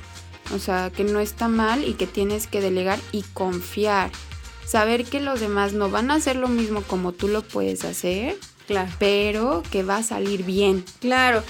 O 0.54 0.58
sea, 0.58 0.90
que 0.90 1.04
no 1.04 1.20
está 1.20 1.48
mal 1.48 1.84
y 1.86 1.94
que 1.94 2.06
tienes 2.06 2.46
que 2.46 2.60
delegar 2.60 2.98
y 3.12 3.22
confiar. 3.34 4.10
Saber 4.64 5.04
que 5.04 5.20
los 5.20 5.40
demás 5.40 5.72
no 5.72 5.90
van 5.90 6.10
a 6.10 6.14
hacer 6.14 6.36
lo 6.36 6.48
mismo 6.48 6.82
como 6.82 7.12
tú 7.12 7.28
lo 7.28 7.42
puedes 7.42 7.84
hacer, 7.84 8.36
claro. 8.68 8.90
pero 9.00 9.62
que 9.70 9.82
va 9.82 9.96
a 9.96 10.02
salir 10.04 10.44
bien. 10.44 10.84
Claro. 11.00 11.42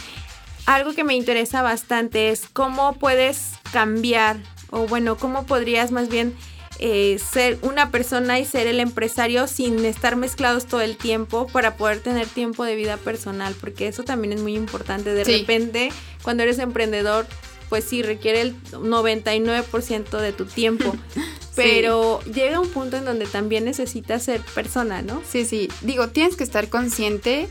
Algo 0.64 0.94
que 0.94 1.04
me 1.04 1.14
interesa 1.14 1.62
bastante 1.62 2.30
es 2.30 2.46
cómo 2.52 2.94
puedes 2.94 3.52
cambiar, 3.72 4.38
o 4.70 4.86
bueno, 4.86 5.16
cómo 5.16 5.44
podrías 5.44 5.92
más 5.92 6.08
bien 6.08 6.34
eh, 6.80 7.18
ser 7.18 7.58
una 7.62 7.90
persona 7.90 8.38
y 8.38 8.44
ser 8.44 8.68
el 8.68 8.78
empresario 8.78 9.48
sin 9.48 9.84
estar 9.84 10.14
mezclados 10.14 10.66
todo 10.66 10.80
el 10.80 10.96
tiempo 10.96 11.48
para 11.48 11.76
poder 11.76 12.00
tener 12.00 12.26
tiempo 12.26 12.64
de 12.64 12.76
vida 12.76 12.98
personal, 12.98 13.54
porque 13.60 13.88
eso 13.88 14.04
también 14.04 14.32
es 14.32 14.42
muy 14.42 14.54
importante. 14.54 15.12
De 15.12 15.24
sí. 15.24 15.40
repente, 15.40 15.90
cuando 16.22 16.44
eres 16.44 16.58
emprendedor, 16.60 17.26
pues 17.68 17.84
sí 17.84 18.02
requiere 18.02 18.42
el 18.42 18.62
99% 18.70 20.20
de 20.20 20.32
tu 20.32 20.44
tiempo. 20.44 20.94
Pero 21.62 22.20
sí. 22.24 22.32
llega 22.32 22.60
un 22.60 22.68
punto 22.68 22.96
en 22.96 23.04
donde 23.04 23.26
también 23.26 23.64
necesitas 23.64 24.22
ser 24.22 24.40
persona, 24.54 25.02
¿no? 25.02 25.22
Sí, 25.28 25.44
sí. 25.44 25.68
Digo, 25.82 26.08
tienes 26.08 26.36
que 26.36 26.44
estar 26.44 26.68
consciente 26.68 27.48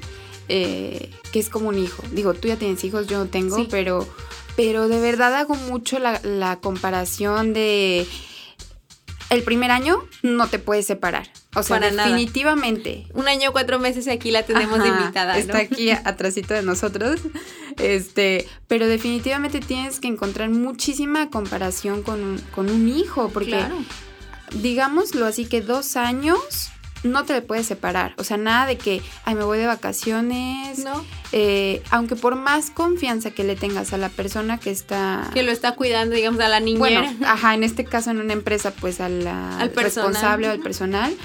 eh, 0.49 1.11
que 1.31 1.39
es 1.39 1.49
como 1.49 1.69
un 1.69 1.77
hijo. 1.77 2.03
Digo, 2.11 2.33
tú 2.33 2.47
ya 2.47 2.55
tienes 2.57 2.83
hijos, 2.83 3.07
yo 3.07 3.17
no 3.17 3.25
tengo, 3.27 3.57
sí. 3.57 3.67
pero, 3.69 4.07
pero 4.55 4.87
de 4.87 4.99
verdad 4.99 5.35
hago 5.35 5.55
mucho 5.55 5.99
la, 5.99 6.21
la 6.23 6.59
comparación 6.59 7.53
de 7.53 8.07
el 9.29 9.43
primer 9.43 9.71
año 9.71 10.03
no 10.21 10.47
te 10.47 10.59
puedes 10.59 10.85
separar. 10.85 11.29
O 11.55 11.63
sea, 11.63 11.79
Para 11.79 11.91
definitivamente. 11.91 13.05
Nada. 13.07 13.19
Un 13.19 13.27
año, 13.27 13.51
cuatro 13.51 13.79
meses 13.79 14.07
y 14.07 14.09
aquí 14.11 14.31
la 14.31 14.43
tenemos 14.43 14.79
Ajá, 14.79 14.87
invitada. 14.87 15.33
¿no? 15.33 15.39
Está 15.39 15.59
aquí 15.59 15.89
atrásito 16.05 16.53
de 16.53 16.63
nosotros. 16.63 17.19
Este, 17.77 18.47
pero 18.67 18.87
definitivamente 18.87 19.59
tienes 19.59 19.99
que 19.99 20.07
encontrar 20.07 20.49
muchísima 20.49 21.29
comparación 21.29 22.03
con 22.03 22.23
un, 22.23 22.37
con 22.53 22.69
un 22.69 22.87
hijo. 22.87 23.29
Porque, 23.29 23.51
claro. 23.51 23.77
digámoslo 24.53 25.25
así, 25.25 25.45
que 25.45 25.61
dos 25.61 25.97
años 25.97 26.71
no 27.07 27.25
te 27.25 27.41
puedes 27.41 27.65
separar. 27.65 28.13
O 28.17 28.23
sea, 28.23 28.37
nada 28.37 28.65
de 28.65 28.77
que, 28.77 29.01
ay, 29.25 29.35
me 29.35 29.43
voy 29.43 29.57
de 29.57 29.65
vacaciones. 29.65 30.79
No. 30.79 31.03
Eh, 31.31 31.81
aunque 31.89 32.15
por 32.15 32.35
más 32.35 32.69
confianza 32.69 33.31
que 33.31 33.43
le 33.43 33.55
tengas 33.55 33.93
a 33.93 33.97
la 33.97 34.09
persona 34.09 34.59
que 34.59 34.71
está... 34.71 35.29
Que 35.33 35.43
lo 35.43 35.51
está 35.51 35.73
cuidando, 35.75 36.15
digamos, 36.15 36.39
a 36.41 36.47
la 36.47 36.59
niñera. 36.59 37.01
Bueno, 37.01 37.13
ajá, 37.27 37.53
en 37.53 37.63
este 37.63 37.85
caso 37.85 38.11
en 38.11 38.19
una 38.19 38.33
empresa, 38.33 38.71
pues 38.71 39.01
a 39.01 39.09
la 39.09 39.59
al 39.59 39.73
responsable 39.73 40.47
o 40.47 40.51
al 40.51 40.59
personal. 40.59 41.15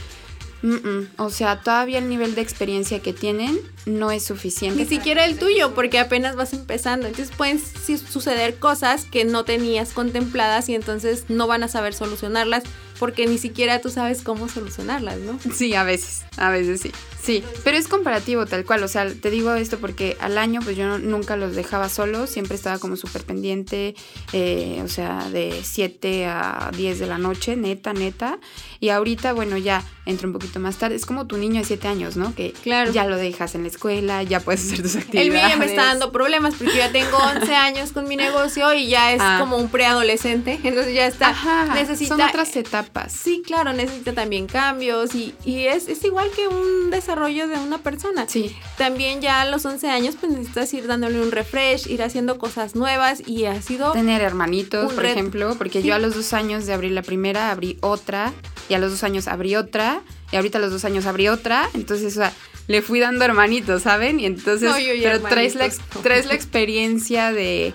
Mm 0.62 0.74
-mm. 0.76 1.08
O 1.16 1.30
sea, 1.30 1.60
todavía 1.60 1.98
el 1.98 2.08
nivel 2.08 2.34
de 2.34 2.40
experiencia 2.40 3.00
que 3.00 3.12
tienen 3.12 3.58
no 3.84 4.12
es 4.12 4.24
suficiente. 4.24 4.80
Ni 4.80 4.88
siquiera 4.88 5.24
el 5.24 5.36
tuyo, 5.36 5.74
porque 5.74 5.98
apenas 5.98 6.36
vas 6.36 6.52
empezando. 6.52 7.08
Entonces 7.08 7.34
pueden 7.36 7.60
suceder 7.60 8.56
cosas 8.56 9.04
que 9.04 9.24
no 9.24 9.44
tenías 9.44 9.92
contempladas 9.92 10.68
y 10.68 10.74
entonces 10.76 11.24
no 11.28 11.48
van 11.48 11.64
a 11.64 11.68
saber 11.68 11.94
solucionarlas 11.94 12.62
porque 13.02 13.26
ni 13.26 13.36
siquiera 13.36 13.80
tú 13.80 13.90
sabes 13.90 14.22
cómo 14.22 14.48
solucionarlas, 14.48 15.18
¿no? 15.18 15.36
Sí, 15.52 15.74
a 15.74 15.82
veces, 15.82 16.22
a 16.36 16.50
veces 16.50 16.82
sí. 16.82 16.92
Sí, 17.22 17.44
pero 17.62 17.76
es 17.76 17.86
comparativo 17.86 18.46
tal 18.46 18.64
cual, 18.64 18.82
o 18.82 18.88
sea, 18.88 19.06
te 19.08 19.30
digo 19.30 19.54
esto 19.54 19.78
porque 19.78 20.16
al 20.18 20.38
año 20.38 20.60
pues 20.60 20.76
yo 20.76 20.88
no, 20.88 20.98
nunca 20.98 21.36
los 21.36 21.54
dejaba 21.54 21.88
solos, 21.88 22.30
siempre 22.30 22.56
estaba 22.56 22.80
como 22.80 22.96
súper 22.96 23.22
pendiente, 23.22 23.94
eh, 24.32 24.82
o 24.84 24.88
sea, 24.88 25.28
de 25.30 25.60
7 25.62 26.26
a 26.26 26.72
10 26.76 26.98
de 26.98 27.06
la 27.06 27.18
noche, 27.18 27.54
neta, 27.54 27.92
neta, 27.92 28.40
y 28.80 28.88
ahorita, 28.88 29.34
bueno, 29.34 29.56
ya 29.56 29.84
entro 30.04 30.26
un 30.26 30.32
poquito 30.32 30.58
más 30.58 30.78
tarde, 30.78 30.96
es 30.96 31.06
como 31.06 31.28
tu 31.28 31.36
niño 31.36 31.60
de 31.60 31.64
7 31.64 31.86
años, 31.86 32.16
¿no? 32.16 32.34
Que 32.34 32.54
claro. 32.54 32.90
ya 32.90 33.04
lo 33.04 33.16
dejas 33.16 33.54
en 33.54 33.62
la 33.62 33.68
escuela, 33.68 34.24
ya 34.24 34.40
puedes 34.40 34.64
hacer 34.64 34.82
tus 34.82 34.96
actividades. 34.96 35.28
El 35.28 35.32
mío 35.32 35.48
ya 35.48 35.56
me 35.56 35.66
está 35.66 35.84
dando 35.84 36.10
problemas 36.10 36.56
porque 36.56 36.76
ya 36.76 36.90
tengo 36.90 37.18
11 37.18 37.54
años 37.54 37.92
con 37.92 38.08
mi 38.08 38.16
negocio 38.16 38.74
y 38.74 38.88
ya 38.88 39.12
es 39.12 39.20
ah. 39.22 39.36
como 39.38 39.58
un 39.58 39.68
preadolescente, 39.68 40.58
entonces 40.64 40.92
ya 40.92 41.06
está, 41.06 41.28
Ajá, 41.28 41.72
necesita... 41.72 42.16
Son 42.16 42.20
otras 42.20 42.56
etapas. 42.56 43.12
Sí, 43.12 43.44
claro, 43.46 43.72
necesita 43.72 44.12
también 44.12 44.48
cambios 44.48 45.14
y, 45.14 45.36
y 45.44 45.66
es, 45.66 45.86
es 45.86 46.02
igual 46.02 46.28
que 46.34 46.48
un 46.48 46.90
desarrollo 46.90 47.11
desarrollo 47.12 47.48
de 47.48 47.56
una 47.56 47.78
persona. 47.78 48.26
Sí. 48.28 48.56
También 48.78 49.20
ya 49.20 49.42
a 49.42 49.44
los 49.44 49.64
11 49.64 49.88
años 49.90 50.16
pues 50.18 50.32
necesitas 50.32 50.72
ir 50.74 50.86
dándole 50.86 51.20
un 51.20 51.30
refresh, 51.30 51.88
ir 51.88 52.02
haciendo 52.02 52.38
cosas 52.38 52.74
nuevas 52.74 53.22
y 53.26 53.44
ha 53.44 53.60
sido... 53.60 53.92
Tener 53.92 54.22
hermanitos, 54.22 54.92
por 54.92 55.04
ejemplo, 55.04 55.54
porque 55.58 55.82
sí. 55.82 55.88
yo 55.88 55.94
a 55.94 55.98
los 55.98 56.14
dos 56.14 56.32
años 56.32 56.66
de 56.66 56.72
abrir 56.72 56.92
la 56.92 57.02
primera 57.02 57.50
abrí 57.50 57.78
otra 57.80 58.32
y 58.68 58.74
a 58.74 58.78
los 58.78 58.92
dos 58.92 59.04
años 59.04 59.28
abrí 59.28 59.56
otra 59.56 60.02
y 60.30 60.36
ahorita 60.36 60.58
a 60.58 60.60
los 60.60 60.70
dos 60.70 60.84
años 60.84 61.04
abrí 61.04 61.28
otra, 61.28 61.68
entonces, 61.74 62.16
o 62.16 62.20
sea, 62.20 62.32
le 62.66 62.80
fui 62.80 63.00
dando 63.00 63.24
hermanitos, 63.24 63.82
¿saben? 63.82 64.18
Y 64.18 64.26
entonces, 64.26 64.70
no, 64.70 64.78
yo 64.78 64.92
pero 65.02 65.20
traes 65.20 65.54
la, 65.54 65.68
traes 66.02 66.26
la 66.26 66.34
experiencia 66.34 67.32
de 67.32 67.74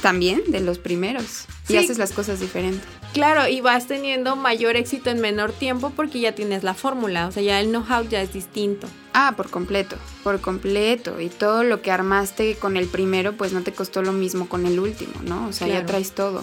también 0.00 0.42
de 0.48 0.60
los 0.60 0.78
primeros 0.78 1.44
sí. 1.66 1.74
y 1.74 1.76
haces 1.76 1.98
las 1.98 2.12
cosas 2.12 2.40
diferentes. 2.40 2.88
Claro, 3.12 3.46
y 3.46 3.60
vas 3.60 3.86
teniendo 3.86 4.36
mayor 4.36 4.76
éxito 4.76 5.10
en 5.10 5.20
menor 5.20 5.52
tiempo 5.52 5.92
porque 5.94 6.20
ya 6.20 6.32
tienes 6.32 6.62
la 6.62 6.72
fórmula, 6.72 7.26
o 7.28 7.32
sea, 7.32 7.42
ya 7.42 7.60
el 7.60 7.68
know-how 7.68 8.08
ya 8.08 8.22
es 8.22 8.32
distinto. 8.32 8.86
Ah, 9.12 9.34
por 9.36 9.50
completo, 9.50 9.96
por 10.24 10.40
completo. 10.40 11.20
Y 11.20 11.28
todo 11.28 11.62
lo 11.62 11.82
que 11.82 11.90
armaste 11.90 12.56
con 12.56 12.78
el 12.78 12.88
primero, 12.88 13.34
pues 13.34 13.52
no 13.52 13.62
te 13.62 13.72
costó 13.72 14.02
lo 14.02 14.12
mismo 14.12 14.48
con 14.48 14.64
el 14.64 14.80
último, 14.80 15.12
¿no? 15.24 15.46
O 15.46 15.52
sea, 15.52 15.68
ya 15.68 15.84
traes 15.84 16.12
todo. 16.12 16.42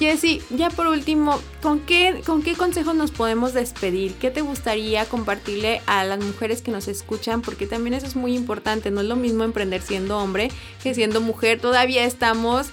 Jessy, 0.00 0.40
ya 0.50 0.70
por 0.70 0.86
último, 0.86 1.38
¿con 1.62 1.78
qué, 1.78 2.22
¿con 2.24 2.42
qué 2.42 2.54
consejos 2.54 2.94
nos 2.94 3.10
podemos 3.10 3.52
despedir? 3.52 4.14
¿Qué 4.14 4.30
te 4.30 4.40
gustaría 4.40 5.04
compartirle 5.04 5.82
a 5.86 6.04
las 6.04 6.18
mujeres 6.18 6.62
que 6.62 6.70
nos 6.70 6.88
escuchan? 6.88 7.42
Porque 7.42 7.66
también 7.66 7.94
eso 7.94 8.06
es 8.06 8.16
muy 8.16 8.34
importante, 8.34 8.90
no 8.90 9.02
es 9.02 9.06
lo 9.06 9.16
mismo 9.16 9.44
emprender 9.44 9.82
siendo 9.82 10.18
hombre 10.18 10.50
que 10.82 10.94
siendo 10.94 11.20
mujer. 11.20 11.60
Todavía 11.60 12.04
estamos 12.04 12.70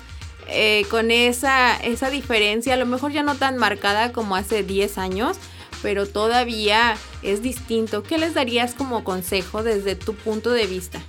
eh, 0.50 0.86
con 0.89 1.12
esa, 1.12 1.75
esa 1.77 2.10
diferencia, 2.10 2.74
a 2.74 2.77
lo 2.77 2.86
mejor 2.86 3.12
ya 3.12 3.24
no 3.24 3.36
tan 3.36 3.58
marcada 3.58 4.12
como 4.12 4.36
hace 4.36 4.63
10 4.63 4.98
años, 4.98 5.38
pero 5.82 6.08
todavía 6.08 6.98
es 7.22 7.42
distinto. 7.42 8.04
¿Qué 8.04 8.18
les 8.18 8.34
darías 8.34 8.74
como 8.74 9.04
consejo 9.04 9.63
desde 9.63 9.96
tu 9.96 10.16
punto 10.16 10.51
de 10.51 10.66
vista? 10.66 11.01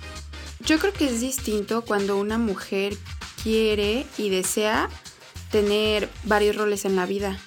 Yo 0.65 0.77
creo 0.79 0.93
que 0.93 1.05
es 1.05 1.21
distinto 1.21 1.83
cuando 1.83 2.17
una 2.17 2.37
mujer 2.37 2.95
quiere 3.41 4.05
y 4.17 4.29
desea 4.29 4.89
tener 5.51 6.09
varios 6.25 6.55
roles 6.55 6.85
en 6.85 6.95
la 6.95 7.05
vida. 7.05 7.39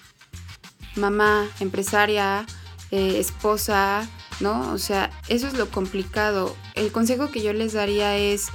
Mamá, 0.96 1.48
empresaria, 1.60 2.46
eh, 2.90 3.18
esposa, 3.18 4.08
¿no? 4.40 4.72
O 4.72 4.78
sea, 4.78 5.10
eso 5.28 5.46
es 5.46 5.54
lo 5.54 5.70
complicado. 5.70 6.56
El 6.74 6.90
consejo 6.90 7.30
que 7.30 7.42
yo 7.42 7.52
les 7.52 7.72
daría 7.74 8.16
es 8.16 8.48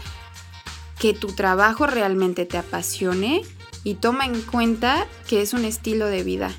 que 1.00 1.14
tu 1.14 1.28
trabajo 1.28 1.88
realmente 1.88 2.46
te 2.46 2.58
apasione 2.58 3.44
y 3.84 3.96
toma 3.96 4.26
en 4.26 4.42
cuenta 4.42 5.08
que 5.28 5.42
es 5.42 5.54
un 5.54 5.66
estilo 5.66 6.08
de 6.08 6.24
vida. 6.24 6.54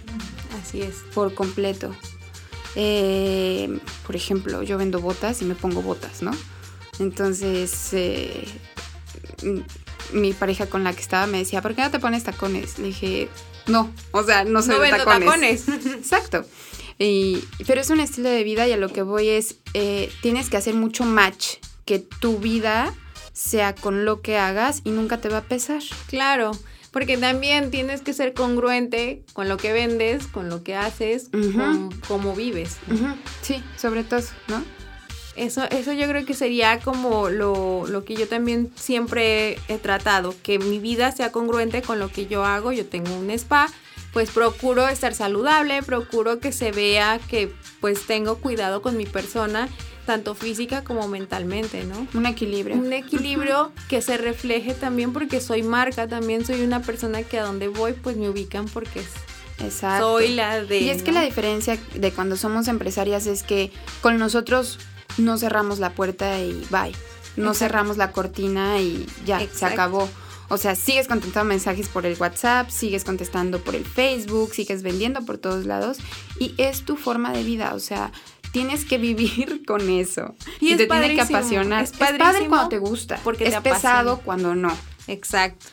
Así 0.61 0.80
es. 0.83 0.97
Por 1.14 1.35
completo. 1.35 1.95
Eh, 2.75 3.78
por 4.07 4.16
ejemplo, 4.16 4.62
yo 4.62 4.78
vendo 4.78 5.00
botas 5.00 5.42
y 5.42 5.45
me 5.45 5.54
pongo 5.54 5.83
botas, 5.83 6.23
¿no? 6.23 6.30
Entonces, 6.99 7.90
eh, 7.92 8.45
mi 10.12 10.33
pareja 10.33 10.66
con 10.66 10.85
la 10.85 10.92
que 10.92 11.00
estaba 11.00 11.26
me 11.26 11.38
decía, 11.38 11.62
¿por 11.62 11.75
qué 11.75 11.83
no 11.83 11.90
te 11.90 11.99
pones 11.99 12.25
tacones? 12.25 12.78
Le 12.78 12.88
dije, 12.88 13.28
no, 13.66 13.92
o 14.12 14.23
sea, 14.23 14.45
no 14.45 14.62
soy 14.62 14.90
de 14.90 14.97
tacones. 14.97 15.68
Exacto. 15.87 16.45
pero 16.99 17.80
es 17.80 17.90
un 17.90 18.00
estilo 18.00 18.28
de 18.28 18.45
vida 18.45 18.66
y 18.68 18.73
a 18.73 18.76
lo 18.76 18.92
que 18.92 19.02
voy 19.02 19.28
es, 19.28 19.57
eh, 19.75 20.11
tienes 20.23 20.49
que 20.49 20.57
hacer 20.57 20.75
mucho 20.75 21.04
match, 21.04 21.57
que 21.85 21.99
tu 21.99 22.38
vida 22.38 22.95
sea 23.38 23.73
con 23.73 24.04
lo 24.04 24.21
que 24.21 24.37
hagas 24.37 24.80
y 24.83 24.90
nunca 24.90 25.18
te 25.18 25.28
va 25.28 25.38
a 25.38 25.42
pesar. 25.42 25.80
Claro, 26.09 26.50
porque 26.90 27.16
también 27.16 27.71
tienes 27.71 28.02
que 28.02 28.12
ser 28.12 28.35
congruente 28.35 29.23
con 29.33 29.49
lo 29.49 29.57
que 29.57 29.73
vendes, 29.73 30.26
con 30.26 30.49
lo 30.49 30.64
que 30.64 30.75
haces, 30.75 31.28
con 31.30 31.90
cómo 32.09 32.35
vives. 32.35 32.78
Sí, 33.42 33.62
sobre 33.76 34.02
todo, 34.02 34.23
¿no? 34.49 34.64
Eso, 35.37 35.62
eso 35.71 35.92
yo 35.92 36.09
creo 36.09 36.26
que 36.26 36.35
sería 36.35 36.80
como 36.80 37.28
lo, 37.28 37.87
lo, 37.87 38.04
que 38.04 38.16
yo 38.16 38.26
también 38.26 38.73
siempre 38.75 39.57
he 39.68 39.78
tratado, 39.78 40.35
que 40.42 40.59
mi 40.59 40.80
vida 40.80 41.12
sea 41.12 41.30
congruente 41.30 41.80
con 41.80 42.00
lo 42.00 42.09
que 42.09 42.26
yo 42.26 42.45
hago. 42.45 42.73
Yo 42.73 42.87
tengo 42.87 43.14
un 43.14 43.30
spa, 43.30 43.68
pues 44.12 44.30
procuro 44.33 44.88
estar 44.88 45.14
saludable, 45.14 45.85
procuro 45.85 46.40
que 46.40 46.50
se 46.50 46.73
vea 46.73 47.21
que 47.28 47.54
pues 47.80 48.04
tengo 48.04 48.38
cuidado 48.38 48.83
con 48.83 48.97
mi 48.97 49.07
persona, 49.07 49.68
tanto 50.09 50.35
física 50.35 50.85
como 50.85 51.07
mentalmente, 51.07 51.85
¿no? 51.85 52.07
Un 52.15 52.25
equilibrio. 52.25 52.77
Un 52.77 52.95
equilibrio 52.95 53.73
que 53.91 54.00
se 54.00 54.17
refleje 54.17 54.73
también 54.73 55.12
porque 55.12 55.38
soy 55.38 55.62
marca, 55.62 56.09
también 56.09 56.47
soy 56.47 56.62
una 56.62 56.81
persona 56.81 57.25
que 57.25 57.38
a 57.38 57.43
donde 57.43 57.69
voy 57.69 57.93
pues 57.93 58.17
me 58.17 58.31
ubican 58.31 58.65
porque 58.69 59.00
es 59.00 59.09
Exacto. 59.62 60.12
Soy 60.12 60.29
la 60.29 60.62
de. 60.62 60.79
Y 60.79 60.88
es 60.88 61.03
que 61.03 61.12
la 61.12 61.21
diferencia 61.21 61.79
de 61.95 62.11
cuando 62.11 62.38
somos 62.38 62.69
empresarias 62.69 63.27
es 63.27 63.43
que 63.43 63.71
con 64.00 64.17
nosotros 64.17 64.79
no 65.19 65.37
cerramos 65.37 65.79
la 65.79 65.91
puerta 65.91 66.41
y 66.41 66.67
bye. 66.71 66.95
No 67.37 67.53
cerramos 67.53 67.99
la 67.99 68.11
cortina 68.11 68.81
y 68.81 69.07
ya, 69.27 69.47
se 69.53 69.67
acabó. 69.67 70.09
O 70.49 70.57
sea, 70.57 70.75
sigues 70.75 71.07
contestando 71.07 71.50
mensajes 71.50 71.88
por 71.88 72.07
el 72.07 72.16
WhatsApp, 72.18 72.71
sigues 72.71 73.05
contestando 73.05 73.61
por 73.61 73.75
el 73.75 73.85
Facebook, 73.85 74.55
sigues 74.55 74.83
vendiendo 74.83 75.21
por 75.27 75.37
todos 75.37 75.66
lados 75.66 75.99
y 76.40 76.55
es 76.57 76.87
tu 76.87 76.97
forma 76.97 77.33
de 77.33 77.42
vida. 77.42 77.75
O 77.75 77.79
sea, 77.79 78.11
tienes 78.53 78.85
que 78.85 78.99
vivir 78.99 79.65
con 79.67 79.89
eso. 79.89 80.35
Y, 80.61 80.77
te 80.77 80.87
tiene 80.87 81.15
que 81.15 81.21
apasionar. 81.21 81.85
Es, 81.85 81.93
padre 81.93 82.47
cuando 82.49 82.69
te 82.69 82.79
gusta. 82.79 83.21
Porque 83.25 83.47
es 83.47 83.57
pesado 83.61 84.21
cuando 84.21 84.55
no. 84.55 84.77
Exacto. 85.09 85.67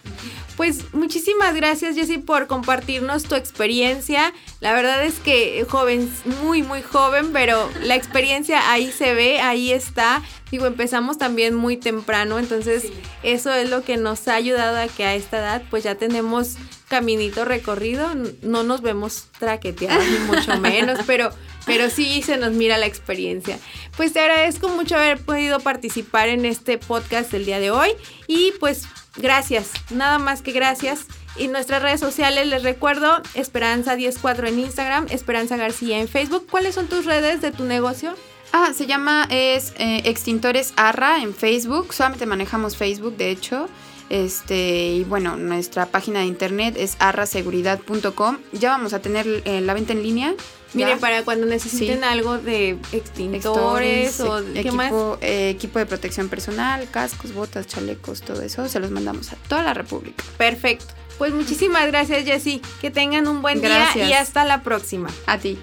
Pues 0.55 0.93
muchísimas 0.93 1.53
gracias 1.55 1.95
Jessy 1.95 2.17
por 2.17 2.47
compartirnos 2.47 3.23
tu 3.23 3.35
experiencia. 3.35 4.33
La 4.61 4.73
verdad 4.73 5.03
es 5.03 5.19
que 5.19 5.65
joven, 5.69 6.09
muy 6.41 6.63
muy 6.63 6.81
joven, 6.81 7.31
pero 7.33 7.69
la 7.81 7.95
experiencia 7.95 8.71
ahí 8.71 8.91
se 8.91 9.13
ve, 9.13 9.41
ahí 9.41 9.73
está. 9.73 10.23
Digo, 10.51 10.65
empezamos 10.65 11.17
también 11.17 11.53
muy 11.53 11.75
temprano, 11.75 12.39
entonces 12.39 12.85
eso 13.23 13.53
es 13.53 13.69
lo 13.69 13.83
que 13.83 13.97
nos 13.97 14.25
ha 14.29 14.35
ayudado 14.35 14.77
a 14.77 14.87
que 14.87 15.03
a 15.03 15.15
esta 15.15 15.39
edad 15.39 15.63
pues 15.69 15.83
ya 15.83 15.95
tenemos 15.95 16.55
caminito 16.87 17.43
recorrido, 17.43 18.09
no 18.41 18.63
nos 18.63 18.81
vemos 18.81 19.27
traqueteados 19.37 20.05
ni 20.07 20.19
mucho 20.19 20.57
menos, 20.61 20.99
pero 21.07 21.31
pero 21.65 21.89
sí 21.89 22.21
se 22.21 22.37
nos 22.37 22.53
mira 22.53 22.77
la 22.77 22.85
experiencia. 22.85 23.59
Pues 23.97 24.13
te 24.13 24.19
agradezco 24.19 24.69
mucho 24.69 24.95
haber 24.95 25.19
podido 25.19 25.59
participar 25.59 26.29
en 26.29 26.45
este 26.45 26.77
podcast 26.77 27.31
del 27.31 27.45
día 27.45 27.59
de 27.59 27.71
hoy 27.71 27.89
y 28.27 28.53
pues 28.59 28.87
Gracias, 29.17 29.71
nada 29.91 30.19
más 30.19 30.41
que 30.41 30.51
gracias. 30.51 31.05
Y 31.37 31.47
nuestras 31.47 31.81
redes 31.81 31.99
sociales, 31.99 32.47
les 32.47 32.63
recuerdo, 32.63 33.21
Esperanza104 33.33 34.47
en 34.47 34.59
Instagram, 34.59 35.07
Esperanza 35.09 35.57
García 35.57 35.99
en 35.99 36.07
Facebook. 36.07 36.47
¿Cuáles 36.49 36.75
son 36.75 36.87
tus 36.87 37.05
redes 37.05 37.41
de 37.41 37.51
tu 37.51 37.65
negocio? 37.65 38.15
Ah, 38.51 38.71
se 38.73 38.85
llama, 38.85 39.27
es 39.29 39.73
eh, 39.77 40.01
Extintores 40.05 40.73
Arra 40.77 41.21
en 41.21 41.33
Facebook. 41.33 41.93
Solamente 41.93 42.25
manejamos 42.25 42.77
Facebook, 42.77 43.17
de 43.17 43.31
hecho. 43.31 43.67
Este, 44.09 44.87
y 44.93 45.03
bueno, 45.03 45.35
nuestra 45.35 45.87
página 45.87 46.19
de 46.19 46.25
internet 46.25 46.75
es 46.77 46.95
arraseguridad.com. 46.99 48.37
Ya 48.53 48.69
vamos 48.69 48.93
a 48.93 48.99
tener 48.99 49.43
eh, 49.45 49.61
la 49.61 49.73
venta 49.73 49.93
en 49.93 50.03
línea. 50.03 50.35
Miren, 50.75 50.99
para 50.99 51.23
cuando 51.23 51.45
necesiten 51.45 52.03
algo 52.03 52.37
de 52.37 52.77
extintores 52.91 54.19
o 54.19 54.43
¿qué 54.53 54.59
equipo, 54.59 54.75
más? 54.75 54.93
Eh, 55.21 55.49
equipo 55.49 55.79
de 55.79 55.85
protección 55.85 56.29
personal, 56.29 56.87
cascos, 56.91 57.33
botas, 57.33 57.67
chalecos, 57.67 58.21
todo 58.21 58.41
eso, 58.41 58.67
se 58.67 58.79
los 58.79 58.91
mandamos 58.91 59.31
a 59.31 59.35
toda 59.47 59.63
la 59.63 59.73
República. 59.73 60.23
Perfecto. 60.37 60.93
Pues 61.17 61.33
muchísimas 61.33 61.87
gracias, 61.87 62.25
Jessy. 62.25 62.61
Que 62.81 62.91
tengan 62.91 63.27
un 63.27 63.41
buen 63.41 63.61
día 63.61 63.89
y 63.95 64.13
hasta 64.13 64.43
la 64.43 64.63
próxima. 64.63 65.09
A 65.25 65.37
ti. 65.37 65.57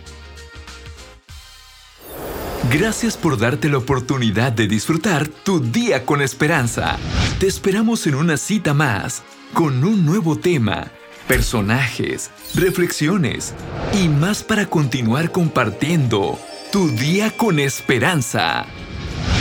Gracias 2.71 3.19
por 3.19 3.39
darte 3.39 3.69
la 3.69 3.77
oportunidad 3.79 4.51
de 4.51 4.67
disfrutar 4.67 5.29
tu 5.29 5.61
día 5.61 6.07
con 6.07 6.23
esperanza. 6.23 6.97
Te 7.39 7.47
esperamos 7.47 8.07
en 8.07 8.15
una 8.15 8.39
cita 8.39 8.73
más, 8.73 9.23
con 9.53 9.85
un 9.85 10.07
nuevo 10.07 10.39
tema, 10.39 10.91
personajes, 11.33 12.31
reflexiones 12.55 13.55
y 13.95 14.07
más 14.11 14.43
para 14.43 14.67
continuar 14.67 15.33
compartiendo 15.33 16.39
tu 16.71 16.91
día 16.91 17.31
con 17.35 17.59
esperanza. 17.59 18.67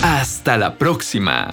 Hasta 0.02 0.58
la 0.58 0.78
próxima. 0.78 1.52